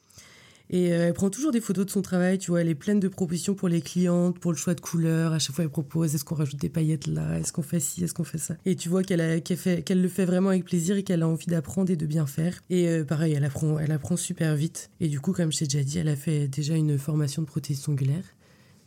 [0.71, 3.01] Et euh, elle prend toujours des photos de son travail, tu vois, elle est pleine
[3.01, 5.33] de propositions pour les clientes, pour le choix de couleurs.
[5.33, 7.39] À chaque fois, elle propose est-ce qu'on rajoute des paillettes là?
[7.39, 8.05] Est-ce qu'on fait ci?
[8.05, 8.57] Est-ce qu'on fait ça?
[8.67, 11.97] Et tu vois qu'elle le fait vraiment avec plaisir et qu'elle a envie d'apprendre et
[11.97, 12.61] de bien faire.
[12.69, 14.91] Et euh, pareil, elle apprend, elle apprend super vite.
[15.01, 17.47] Et du coup, comme je t'ai déjà dit, elle a fait déjà une formation de
[17.47, 18.25] prothèse ongulaire.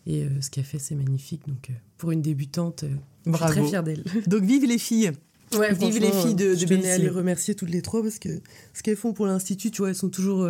[0.06, 1.48] Et euh, ce qu'elle fait, c'est magnifique.
[1.48, 2.86] Donc, euh, pour une débutante,
[3.26, 4.04] je suis très fière d'elle.
[4.28, 5.12] Donc, vive les filles
[5.58, 8.20] Ouais, vive les filles de, de Je tenais à les remercier toutes les trois parce
[8.20, 8.30] que
[8.74, 10.50] ce qu'elles font pour l'institut, tu vois, elles sont toujours,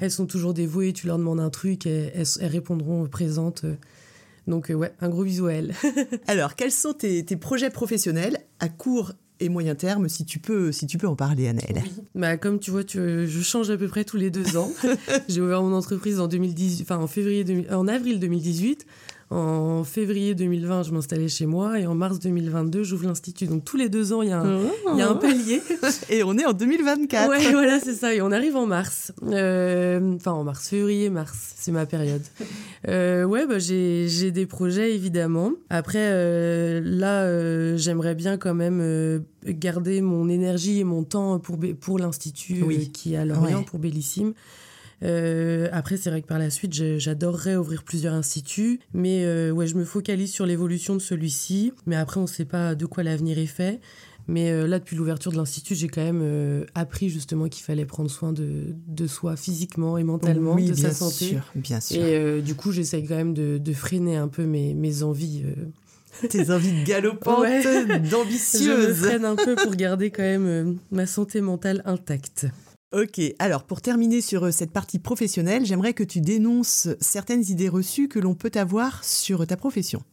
[0.00, 0.92] elles sont toujours dévouées.
[0.92, 3.64] Tu leur demandes un truc, elles, elles, répondront présentes.
[4.46, 5.74] donc ouais, un gros bisou à elles.
[6.26, 10.72] Alors, quels sont tes, tes, projets professionnels à court et moyen terme, si tu peux,
[10.72, 11.82] si tu peux en parler, Annelle.
[12.14, 14.70] Bah, comme tu vois, je change à peu près tous les deux ans.
[15.28, 18.86] J'ai ouvert mon entreprise en, 2018, enfin, en, février en avril 2018.
[19.30, 23.46] En février 2020, je m'installais chez moi et en mars 2022, j'ouvre l'institut.
[23.46, 24.60] Donc tous les deux ans, il y, a un,
[24.96, 25.62] y a un palier.
[26.10, 27.28] et on est en 2024.
[27.28, 28.14] Ouais, voilà, c'est ça.
[28.14, 29.12] Et on arrive en mars.
[29.24, 32.22] Euh, enfin, en mars, février, mars, c'est ma période.
[32.86, 35.52] Euh, ouais, bah, j'ai des projets évidemment.
[35.70, 41.98] Après, euh, là, j'aimerais bien quand même garder mon énergie et mon temps pour, pour
[41.98, 44.34] l'institut qui est à Lorient, pour Bellissime.
[45.02, 49.66] Euh, après, c'est vrai que par la suite, j'adorerais ouvrir plusieurs instituts, mais euh, ouais,
[49.66, 51.72] je me focalise sur l'évolution de celui-ci.
[51.86, 53.80] Mais après, on ne sait pas de quoi l'avenir est fait.
[54.26, 58.10] Mais euh, là, depuis l'ouverture de l'institut, j'ai quand même appris justement qu'il fallait prendre
[58.10, 61.26] soin de, de, soi physiquement et mentalement, de sa santé.
[61.26, 62.02] Sûr, bien sûr.
[62.02, 65.42] Et du coup, j'essaye quand même de, de, freiner un peu mes, mes envies.
[66.30, 67.98] Tes envies galopantes, ouais.
[67.98, 68.62] d'ambitieuse.
[68.62, 72.46] Je me freine un peu pour garder quand même ma santé mentale intacte.
[72.94, 77.68] Ok, alors pour terminer sur euh, cette partie professionnelle, j'aimerais que tu dénonces certaines idées
[77.68, 80.04] reçues que l'on peut avoir sur ta profession.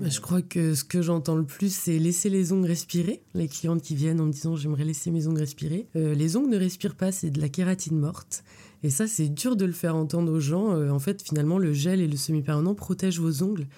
[0.00, 3.22] Bah, je crois que ce que j'entends le plus, c'est laisser les ongles respirer.
[3.34, 5.86] Les clientes qui viennent en me disant j'aimerais laisser mes ongles respirer.
[5.94, 8.42] Euh, les ongles ne respirent pas, c'est de la kératine morte.
[8.82, 10.72] Et ça, c'est dur de le faire entendre aux gens.
[10.72, 13.68] Euh, en fait, finalement, le gel et le semi-permanent protègent vos ongles.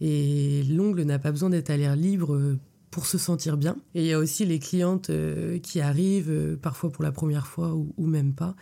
[0.00, 2.56] Et l'ongle n'a pas besoin d'être à l'air libre
[2.90, 3.76] pour se sentir bien.
[3.94, 7.46] Et il y a aussi les clientes euh, qui arrivent, euh, parfois pour la première
[7.46, 8.56] fois ou, même pas,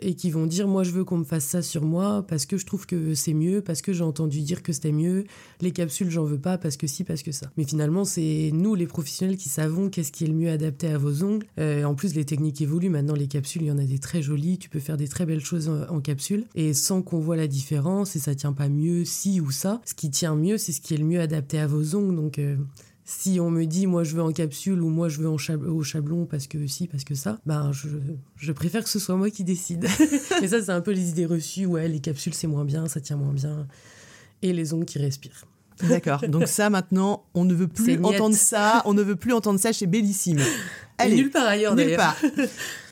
[0.00, 2.58] et qui vont dire moi je veux qu'on me fasse ça sur moi parce que
[2.58, 5.24] je trouve que c'est mieux, parce que j'ai entendu dire que c'était mieux,
[5.60, 7.50] les capsules j'en veux pas parce que si, parce que ça.
[7.56, 10.98] Mais finalement c'est nous les professionnels qui savons qu'est-ce qui est le mieux adapté à
[10.98, 11.46] vos ongles.
[11.58, 14.20] Euh, en plus les techniques évoluent, maintenant les capsules il y en a des très
[14.20, 17.36] jolies, tu peux faire des très belles choses en, en capsule et sans qu'on voit
[17.36, 19.80] la différence et ça tient pas mieux si ou ça.
[19.86, 22.38] Ce qui tient mieux c'est ce qui est le mieux adapté à vos ongles donc
[23.06, 25.82] si on me dit moi je veux en capsule ou moi je veux en au
[25.82, 27.88] chablon parce que si, parce que ça, ben je,
[28.36, 29.86] je préfère que ce soit moi qui décide.
[30.42, 31.66] Mais ça, c'est un peu les idées reçues.
[31.66, 33.66] Ouais, les capsules c'est moins bien, ça tient moins bien.
[34.42, 35.46] et les ongles qui respirent.
[35.82, 36.22] D'accord.
[36.28, 38.82] Donc ça, maintenant, on ne veut plus entendre ça.
[38.86, 40.40] On ne veut plus entendre ça chez Bellissime.
[41.04, 42.16] Et nulle part ailleurs nulle part.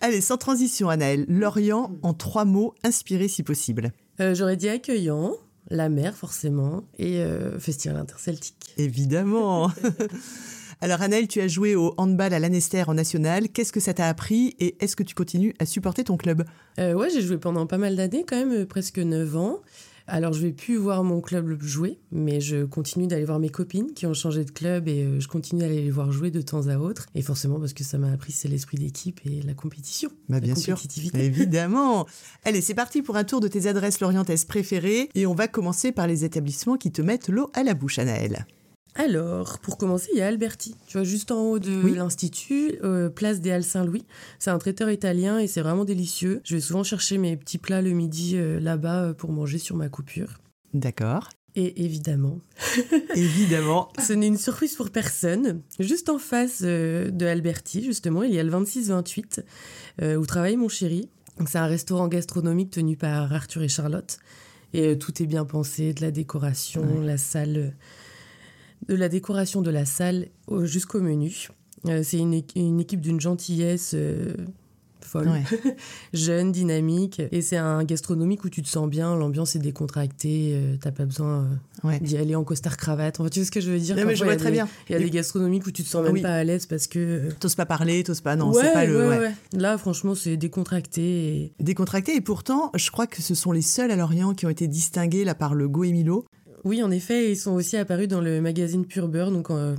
[0.02, 1.24] Allez, sans transition, Anaëlle.
[1.28, 3.90] Lorient en trois mots, inspiré si possible.
[4.20, 5.32] Euh, J'aurais dit accueillant,
[5.70, 8.74] la mer forcément, et euh, festival interceltique.
[8.76, 9.70] Évidemment.
[10.80, 13.48] Alors, Anaëlle, tu as joué au handball à l'Anester en national.
[13.48, 16.44] Qu'est-ce que ça t'a appris et est-ce que tu continues à supporter ton club?
[16.78, 19.60] Euh, ouais, j'ai joué pendant pas mal d'années, quand même, euh, presque 9 ans.
[20.06, 23.92] Alors, je vais plus voir mon club jouer, mais je continue d'aller voir mes copines
[23.94, 26.68] qui ont changé de club et euh, je continue d'aller les voir jouer de temps
[26.68, 27.06] à autre.
[27.14, 30.10] Et forcément, parce que ça m'a appris, c'est l'esprit d'équipe et la compétition.
[30.28, 30.74] Bah, la bien sûr.
[30.74, 31.24] compétitivité.
[31.24, 32.06] Évidemment.
[32.44, 35.90] Allez, c'est parti pour un tour de tes adresses lorientaises préférées et on va commencer
[35.90, 38.46] par les établissements qui te mettent l'eau à la bouche, Anaëlle.
[38.96, 40.76] Alors, pour commencer, il y a Alberti.
[40.86, 41.94] Tu vois, juste en haut de Oui.
[41.94, 44.04] l'Institut, euh, place des Halles Saint-Louis.
[44.38, 46.40] C'est un traiteur italien et c'est vraiment délicieux.
[46.44, 49.74] Je vais souvent chercher mes petits plats le midi euh, là-bas euh, pour manger sur
[49.76, 50.38] ma coupure.
[50.74, 51.28] D'accord.
[51.56, 52.40] Et évidemment,
[53.14, 53.88] Évidemment.
[54.04, 55.60] ce n'est une surprise pour personne.
[55.78, 59.40] Juste en face euh, de Alberti, justement, il y a le 26-28
[60.02, 61.08] euh, où travaille mon chéri.
[61.46, 64.18] C'est un restaurant gastronomique tenu par Arthur et Charlotte.
[64.72, 67.76] Et tout est bien pensé, de la décoration, la salle,
[68.88, 71.48] de la décoration de la salle au- jusqu'au menu.
[71.86, 74.32] Euh, c'est une, une équipe d'une gentillesse euh,
[75.02, 75.42] folle, Ouais.
[76.14, 77.20] jeune, dynamique.
[77.30, 81.04] Et c'est un gastronomique où tu te sens bien, l'ambiance est décontractée, euh, t'as pas
[81.04, 81.44] besoin
[81.84, 82.00] euh, Ouais.
[82.00, 83.20] d'y aller en costard cravate.
[83.20, 84.40] Enfin, tu vois ce que je veux dire Non, mais je Parfois, vois il y
[84.40, 84.68] a très des- bien.
[84.88, 86.22] Il y a des gastronomiques où tu te sens même Oui.
[86.22, 86.98] pas à l'aise parce que.
[86.98, 88.34] euh, T'oses pas parler, t'oses pas.
[88.34, 88.96] Non, ouais, c'est pas le.
[88.96, 89.18] ouais, ouais.
[89.18, 89.32] ouais.
[89.52, 91.02] Là, franchement, c'est décontracté.
[91.36, 91.52] Et...
[91.60, 94.68] Décontracté et pourtant, je crois que ce sont les seuls à Lorient qui ont été
[94.68, 96.24] distingués là par le Goemilo.
[96.64, 99.76] Oui, en effet, ils sont aussi apparus dans le magazine Pure Beurre, donc euh,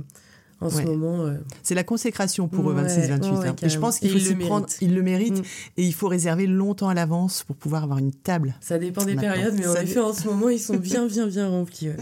[0.60, 0.82] en Ouais.
[0.82, 1.24] ce moment.
[1.26, 3.38] euh, C'est la consécration pour eux, Ouais, 26-28.
[3.40, 3.56] ouais, hein.
[3.62, 4.66] et je pense qu'il faut s'y le prendre.
[4.66, 4.78] méritent.
[4.80, 5.78] Ils le méritent Mm.
[5.78, 8.54] et il faut réserver longtemps à l'avance pour pouvoir avoir une table.
[8.60, 11.26] Ça dépend des Maintenant, périodes, mais en effet, en ce moment, ils sont bien, bien,
[11.26, 11.88] bien remplis.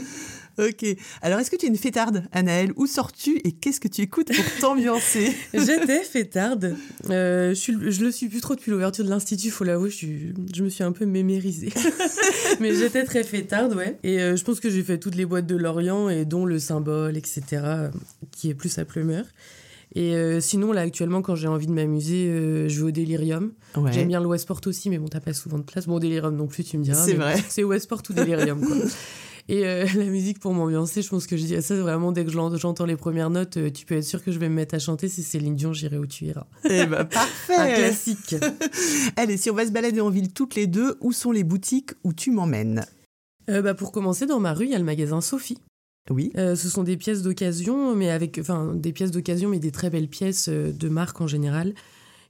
[0.58, 0.86] Ok.
[1.22, 2.72] Alors, est-ce que tu es une fêtarde, Anaëlle?
[2.76, 5.32] Où sors-tu et qu'est-ce que tu écoutes pour t'ambiancer?
[5.52, 6.76] J'étais fêtarde.
[7.10, 9.96] Euh, je, suis, je le suis plus trop depuis l'ouverture de l'Institut, faut l'avouer, je,
[9.96, 11.72] suis- je me suis un peu mémérisée.
[12.60, 13.98] Mais j'étais très fêtarde, ouais.
[14.04, 16.58] Et euh, je pense que j'ai fait toutes les boîtes de Lorient, et dont le
[16.58, 17.42] symbole, etc.,
[18.30, 19.24] qui est plus à Plumeur.
[19.96, 23.52] Et euh, sinon, là, actuellement, quand j'ai envie de m'amuser, euh, je vais au Délirium.
[23.76, 23.92] Ouais.
[23.92, 25.86] J'aime bien le Westport aussi, mais bon, t'as pas souvent de place.
[25.86, 27.00] Bon, Délirium non plus, tu me diras.
[27.04, 27.36] C'est vrai.
[27.48, 28.76] C'est Westport ou Délirium, quoi.
[29.48, 32.30] Et euh, la musique pour m'ambiancer, je pense que je dis ça vraiment dès que
[32.30, 34.78] j'entends les premières notes, euh, tu peux être sûr que je vais me mettre à
[34.78, 35.08] chanter.
[35.08, 36.46] C'est Céline Dion, j'irai où tu iras.
[36.64, 38.36] Eh ben, Un parfait classique.
[39.16, 41.92] Allez, si on va se balader en ville toutes les deux, où sont les boutiques
[42.04, 42.84] où tu m'emmènes?
[43.50, 45.58] Euh, bah, pour commencer, dans ma rue, il y a le magasin Sophie.
[46.10, 46.32] Oui.
[46.36, 49.90] Euh, ce sont des pièces d'occasion, mais avec, enfin, des pièces d'occasion, mais des très
[49.90, 51.74] belles pièces de marque en général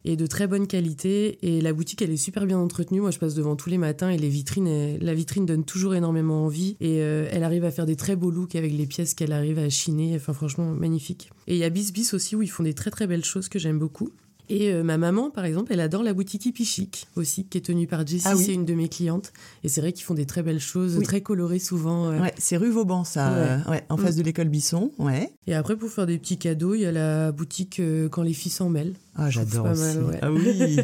[0.05, 1.39] et de très bonne qualité.
[1.43, 3.01] Et la boutique, elle est super bien entretenue.
[3.01, 6.45] Moi, je passe devant tous les matins et les vitrines, la vitrine donne toujours énormément
[6.45, 6.77] envie.
[6.81, 9.59] Et euh, elle arrive à faire des très beaux looks avec les pièces qu'elle arrive
[9.59, 10.15] à chiner.
[10.17, 11.31] Enfin, franchement, magnifique.
[11.47, 13.49] Et il y a Bis Bis aussi où ils font des très très belles choses
[13.49, 14.11] que j'aime beaucoup.
[14.51, 17.63] Et euh, ma maman, par exemple, elle adore la boutique Hippie Chic aussi, qui est
[17.63, 18.27] tenue par Jessie.
[18.29, 18.45] Ah oui.
[18.45, 19.33] C'est une de mes clientes.
[19.63, 21.05] Et c'est vrai qu'ils font des très belles choses, Oui.
[21.05, 22.11] très colorées souvent.
[22.11, 23.31] euh, Ouais, c'est rue Vauban, ça.
[23.33, 23.39] Ouais.
[23.39, 24.01] euh, ouais, en Mm.
[24.01, 24.93] face de l'école Bisson.
[24.99, 25.31] Ouais.
[25.47, 27.81] Et après, pour faire des petits cadeaux, il y a la boutique
[28.11, 28.95] Quand les filles s'en mêlent.
[29.17, 29.81] Ah, j'adore aussi.
[29.99, 30.19] mal.
[30.23, 30.79] Ah oui.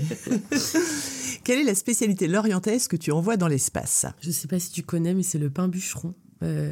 [1.44, 4.06] Quelle est la spécialité lorientaise que tu envoies dans l'espace?
[4.20, 6.14] Je sais pas si tu connais, mais c'est le pain bûcheron.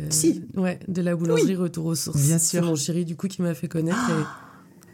[0.08, 0.42] Si.
[0.56, 2.16] Ouais, de la boulangerie Retour aux sources.
[2.22, 2.64] Bien C'est sûr.
[2.64, 3.98] mon chéri, du coup, qui m'a fait connaître.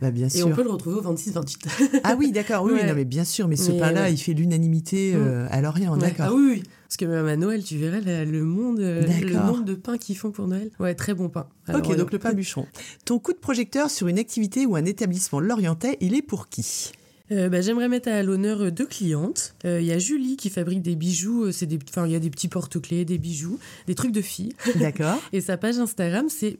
[0.05, 2.01] Bah, bien et, on peut le retrouver au 26-28.
[2.05, 2.63] Ah oui, d'accord.
[2.65, 2.87] Oui, Ouais.
[2.87, 3.49] non, mais bien sûr.
[3.49, 4.13] Mais ce pain-là, ouais.
[4.13, 6.27] il fait l'unanimité euh, à Lorient, d'accord.
[6.29, 6.63] Ah oui, oui.
[6.87, 9.97] Parce que même à Noël, tu verrais la- le monde, euh, le nombre de pains
[9.97, 10.71] qu'ils font pour Noël.
[10.79, 11.47] Ouais, très bon pain.
[11.67, 12.67] Alors, ok, donc le pain bûcheron.
[13.07, 16.93] Ton coup de projecteur sur une activité ou un établissement lorientais, il est pour qui?
[17.33, 19.55] Euh, bah, J'aimerais mettre à l'honneur euh, deux clientes.
[19.65, 21.45] Euh, Il y a Julie qui fabrique des bijoux.
[21.47, 24.21] euh, C'est des, enfin, il y a des petits porte-clés, des bijoux, des trucs de
[24.21, 24.53] filles.
[24.77, 25.19] D'accord.
[25.33, 26.59] Et sa page Instagram, c'est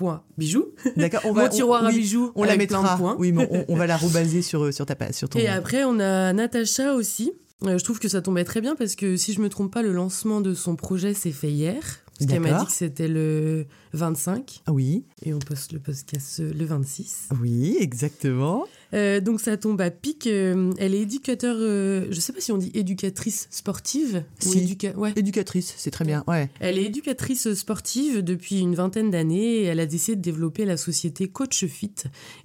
[0.00, 0.66] mon.tiroir.a.bijoux.
[0.96, 1.20] D'accord.
[1.24, 2.32] On Mon va, tiroir on, à oui, bijoux.
[2.34, 2.96] on la avec plein de mettra.
[2.98, 3.16] points.
[3.18, 5.38] Oui, mais on, on va la rebaser sur, sur ta page, sur ton.
[5.38, 7.32] Et après, on a Natacha aussi.
[7.64, 9.82] Euh, je trouve que ça tombait très bien parce que si je me trompe pas,
[9.82, 11.82] le lancement de son projet s'est fait hier.
[12.18, 16.40] Parce qu'elle m'a dit que c'était le 25 Ah Oui, et on poste le podcast
[16.40, 17.28] euh, le 26.
[17.40, 18.64] oui, exactement.
[18.94, 20.26] Euh, donc ça tombe à pic.
[20.26, 24.24] euh, elle est éducateur, euh, je sais pas si on dit éducatrice sportive.
[24.46, 24.58] ou Si.
[24.60, 25.12] éduca- ouais.
[25.16, 26.24] Éducatrice, c'est très bien.
[26.28, 26.48] Ouais.
[26.60, 30.76] Elle est éducatrice sportive depuis une vingtaine d'années et elle a décidé de développer la
[30.76, 31.94] société Coach Fit.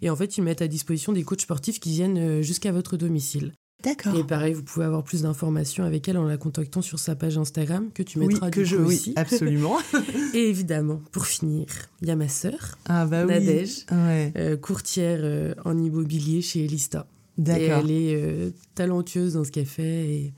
[0.01, 3.53] Et en fait, ils mettent à disposition des coachs sportifs qui viennent jusqu'à votre domicile.
[3.83, 4.15] D'accord.
[4.15, 7.37] Et pareil, vous pouvez avoir plus d'informations avec elle en la contactant sur sa page
[7.37, 9.13] Instagram que tu Oui, mettras que du je, coup oui, aussi.
[9.15, 9.77] absolument.
[10.33, 11.65] Et évidemment, pour finir,
[12.01, 13.33] il y a ma sœur, Ah bah oui.
[13.33, 13.85] Nadège.
[13.91, 14.31] Ouais.
[14.37, 17.07] euh, courtière euh, en immobilier chez Elista.
[17.47, 20.33] Et elle est euh, talentueuse dans ce qu'elle fait et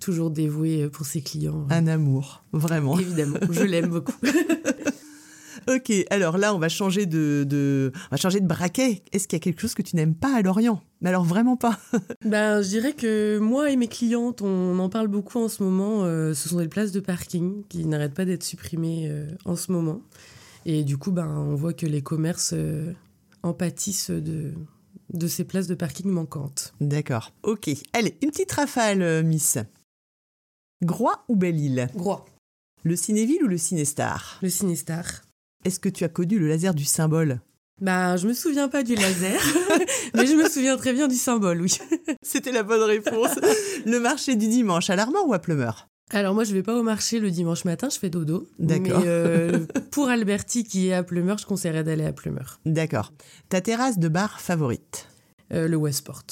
[0.00, 1.66] toujours dévouée pour ses clients.
[1.70, 2.98] Un amour, vraiment.
[2.98, 4.14] Évidemment, je l'aime beaucoup.
[5.68, 9.02] ok, alors là, on va changer de, on va changer de braquet.
[9.12, 10.80] Est-ce qu'il y a quelque chose que tu n'aimes pas à Lorient?
[11.04, 11.78] Mais alors vraiment pas.
[12.24, 16.02] ben, je dirais que moi et mes clientes, on en parle beaucoup en ce moment.
[16.04, 19.70] Euh, ce sont des places de parking qui n'arrêtent pas d'être supprimées euh, en ce
[19.70, 20.00] moment.
[20.64, 22.90] Et du coup, ben, on voit que les commerces euh,
[23.42, 24.54] en pâtissent de,
[25.12, 26.72] de ces places de parking manquantes.
[26.80, 27.32] D'accord.
[27.42, 27.68] Ok.
[27.92, 29.58] Allez, une petite rafale, Miss.
[30.82, 32.24] Groix ou Belle-Île Groix.
[32.82, 35.04] Le Cinéville ou le Cinestar Le Cinestar.
[35.66, 37.42] Est-ce que tu as connu le laser du symbole?
[37.80, 39.40] Bah, je me souviens pas du laser,
[40.14, 41.76] mais je me souviens très bien du symbole, oui.
[42.22, 43.38] C'était la bonne réponse.
[43.86, 46.82] Le marché du dimanche, à l'Armand ou à Pleumeur alors moi je vais pas au
[46.82, 48.46] marché le dimanche matin, je fais dodo.
[48.58, 49.00] D'accord.
[49.00, 52.60] Mais euh, pour Alberti qui est à Pleumeur, je conseillerais d'aller à Pleumeur.
[52.66, 53.12] D'accord.
[53.48, 55.08] Ta terrasse de bar favorite?
[55.52, 56.26] Euh, Le Westport.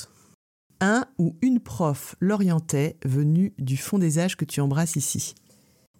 [0.80, 5.34] Un ou une prof lorientais venue du fond des âges que tu embrasses ici?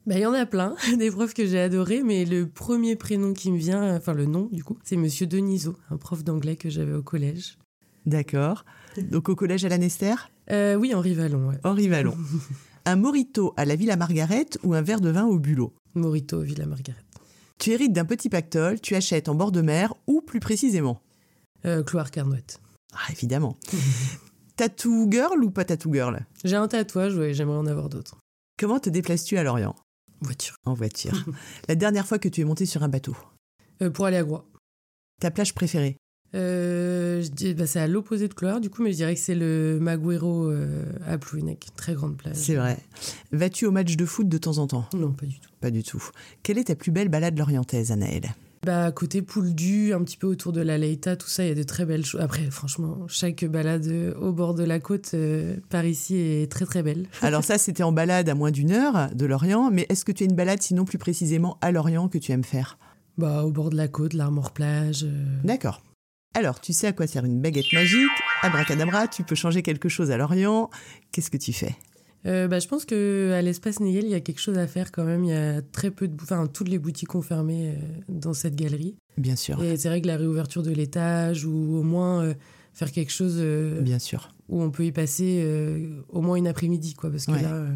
[0.07, 3.33] Bah, il y en a plein, des profs que j'ai adorés, mais le premier prénom
[3.33, 6.71] qui me vient, enfin le nom du coup, c'est Monsieur Deniso, un prof d'anglais que
[6.71, 7.59] j'avais au collège.
[8.05, 8.65] D'accord.
[8.99, 10.15] Donc au collège à la Nester
[10.51, 11.49] euh, Oui, Henri Vallon.
[11.49, 11.59] Ouais.
[11.63, 12.17] Henri Vallon.
[12.85, 15.73] un morito à la Villa Margaret ou un verre de vin au bulot?
[15.95, 17.05] Morito, Villa Margaret.
[17.59, 21.01] Tu hérites d'un petit pactole, tu achètes en bord de mer ou plus précisément?
[21.65, 22.61] Euh, Cloire Carnouette.
[22.93, 23.57] Ah, évidemment.
[24.57, 26.27] tattoo girl ou pas tattoo girl?
[26.45, 28.19] J'ai un tatouage, ouais, j'aimerais en avoir d'autres.
[28.59, 29.77] Comment te déplaces-tu à Lorient?
[30.23, 30.57] Voiture.
[30.65, 31.25] En voiture.
[31.69, 33.17] la dernière fois que tu es monté sur un bateau
[33.83, 34.47] euh, Pour aller à Groix.
[35.21, 35.97] Ta plage préférée
[36.35, 37.23] euh,
[37.57, 40.51] bah, c'est à l'opposé de Cloire, du coup, mais je dirais que c'est le Maguero
[40.51, 42.37] euh, à Plouinec, très grande plage.
[42.37, 42.79] C'est vrai.
[43.33, 44.87] Vas-tu au match de foot de temps en temps?
[44.95, 45.51] Non, pas du tout.
[45.61, 46.03] Pas du tout.
[46.43, 48.35] Quelle est ta plus belle balade lorientaise, Anaëlle?
[48.65, 51.55] Bah, côté Pouldu, un petit peu autour de la Leïta, tout ça, il y a
[51.55, 52.21] de très belles choses.
[52.21, 56.83] Après, franchement, chaque balade au bord de la côte euh, par ici est très très
[56.83, 57.07] belle.
[57.23, 60.23] Alors ça, c'était en balade à moins d'une heure de Lorient, mais est-ce que tu
[60.23, 62.79] as une balade sinon plus précisément à Lorient que tu aimes faire?
[63.19, 65.07] Bah, au bord de la côte, l'Armor Plage.
[65.45, 65.83] D'accord.
[66.35, 68.09] Alors, tu sais à quoi sert une baguette magique?
[68.43, 70.71] Abracadabra, tu peux changer quelque chose à Lorient.
[71.11, 71.77] Qu'est-ce que tu fais?
[72.27, 74.93] Euh, bah, je pense que à l'espace Neyel, il y a quelque chose à faire
[74.93, 75.25] quand même.
[75.25, 77.75] Il y a très peu de, enfin, toutes les boutiques ont fermé euh,
[78.09, 78.97] dans cette galerie.
[79.19, 79.63] Bien sûr.
[79.63, 82.35] Et c'est vrai que la réouverture de l'étage ou au moins euh,
[82.73, 83.43] faire quelque chose.
[83.81, 84.35] Bien sûr.
[84.49, 85.47] Où on peut y passer
[86.11, 87.67] au moins une après-midi, quoi, parce que là.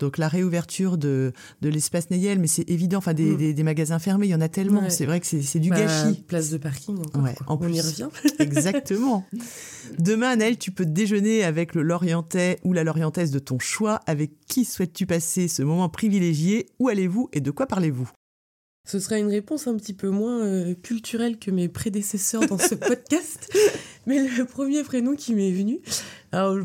[0.00, 3.54] Donc la réouverture de, de l'espace Neyel, mais c'est évident, enfin des, mm.
[3.54, 4.88] des, magasins fermés, il y en a tellement.
[4.88, 6.22] C'est vrai que c'est du bah, gâchis.
[6.26, 8.08] Place de parking, encore, en on y revient.
[8.38, 9.24] Exactement.
[9.98, 14.00] Demain, Anaël, tu peux déjeuner avec le Lorientais ou la Lorientaise de ton choix.
[14.06, 16.66] Avec qui souhaites-tu passer ce moment privilégié?
[16.78, 18.10] Où allez-vous et de quoi parlez-vous?
[18.88, 22.74] Ce sera une réponse un petit peu moins euh, culturelle que mes prédécesseurs dans ce
[22.88, 23.52] podcast.
[24.10, 25.80] Mais le premier prénom qui m'est venu,
[26.32, 26.56] alors,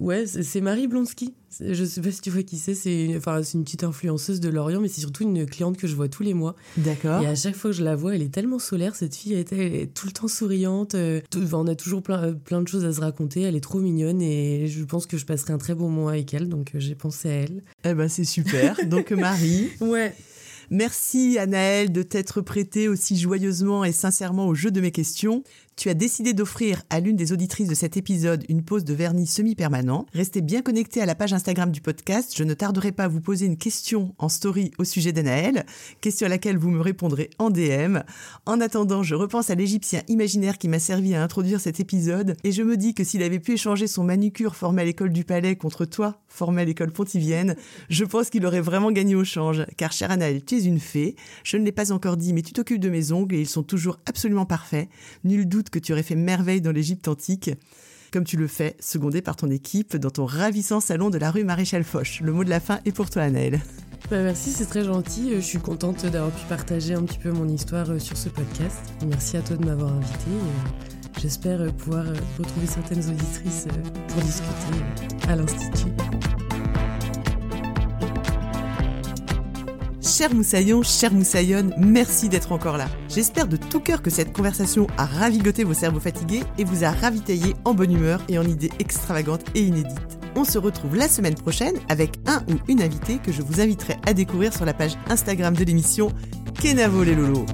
[0.00, 1.34] ouais, c'est Marie Blonsky.
[1.60, 2.74] Je sais pas si tu vois qui c'est.
[2.74, 6.08] C'est enfin, une petite influenceuse de Lorient, mais c'est surtout une cliente que je vois
[6.08, 6.54] tous les mois.
[6.76, 7.22] D'accord.
[7.22, 8.94] Et à chaque fois que je la vois, elle est tellement solaire.
[8.94, 10.94] Cette fille, elle est, tout le temps souriante.
[10.94, 11.20] Euh,
[11.52, 13.42] on a toujours plein, plein de choses à se raconter.
[13.42, 16.34] Elle est trop mignonne et je pense que je passerai un très bon moment avec
[16.34, 16.48] elle.
[16.48, 17.62] Donc euh, j'ai pensé à elle.
[17.84, 18.76] Eh ben c'est super.
[18.86, 19.68] Donc Marie.
[19.80, 20.14] ouais.
[20.70, 25.42] Merci Anaëlle de t'être prêtée aussi joyeusement et sincèrement au jeu de mes questions.
[25.78, 29.28] Tu as décidé d'offrir à l'une des auditrices de cet épisode une pause de vernis
[29.28, 30.06] semi-permanent.
[30.12, 32.34] Restez bien connectés à la page Instagram du podcast.
[32.36, 35.64] Je ne tarderai pas à vous poser une question en story au sujet d'Anaël,
[36.00, 37.98] question à laquelle vous me répondrez en DM.
[38.44, 42.50] En attendant, je repense à l'Égyptien imaginaire qui m'a servi à introduire cet épisode et
[42.50, 45.54] je me dis que s'il avait pu échanger son manucure formé à l'école du Palais
[45.54, 47.54] contre toi, formé à l'école pontivienne,
[47.88, 49.64] je pense qu'il aurait vraiment gagné au change.
[49.76, 51.14] Car cher Anaël, tu es une fée.
[51.44, 53.62] Je ne l'ai pas encore dit, mais tu t'occupes de mes ongles et ils sont
[53.62, 54.88] toujours absolument parfaits.
[55.22, 57.50] Nul doute que tu aurais fait merveille dans l'Égypte antique,
[58.12, 61.44] comme tu le fais, secondé par ton équipe dans ton ravissant salon de la rue
[61.44, 62.20] Maréchal Foch.
[62.22, 63.60] Le mot de la fin est pour toi, Anaël.
[64.10, 65.32] Bah merci, c'est très gentil.
[65.34, 68.78] Je suis contente d'avoir pu partager un petit peu mon histoire euh, sur ce podcast.
[69.06, 70.30] Merci à toi de m'avoir invité.
[71.20, 73.66] J'espère euh, pouvoir euh, retrouver certaines auditrices
[74.08, 75.92] pour discuter à l'Institut.
[80.18, 82.88] Cher Moussaillon, cher Moussaillonne, merci d'être encore là.
[83.08, 86.90] J'espère de tout cœur que cette conversation a ravigoté vos cerveaux fatigués et vous a
[86.90, 90.18] ravitaillé en bonne humeur et en idées extravagantes et inédites.
[90.34, 93.96] On se retrouve la semaine prochaine avec un ou une invitée que je vous inviterai
[94.06, 96.12] à découvrir sur la page Instagram de l'émission
[96.60, 97.46] Kenavo les Lolo.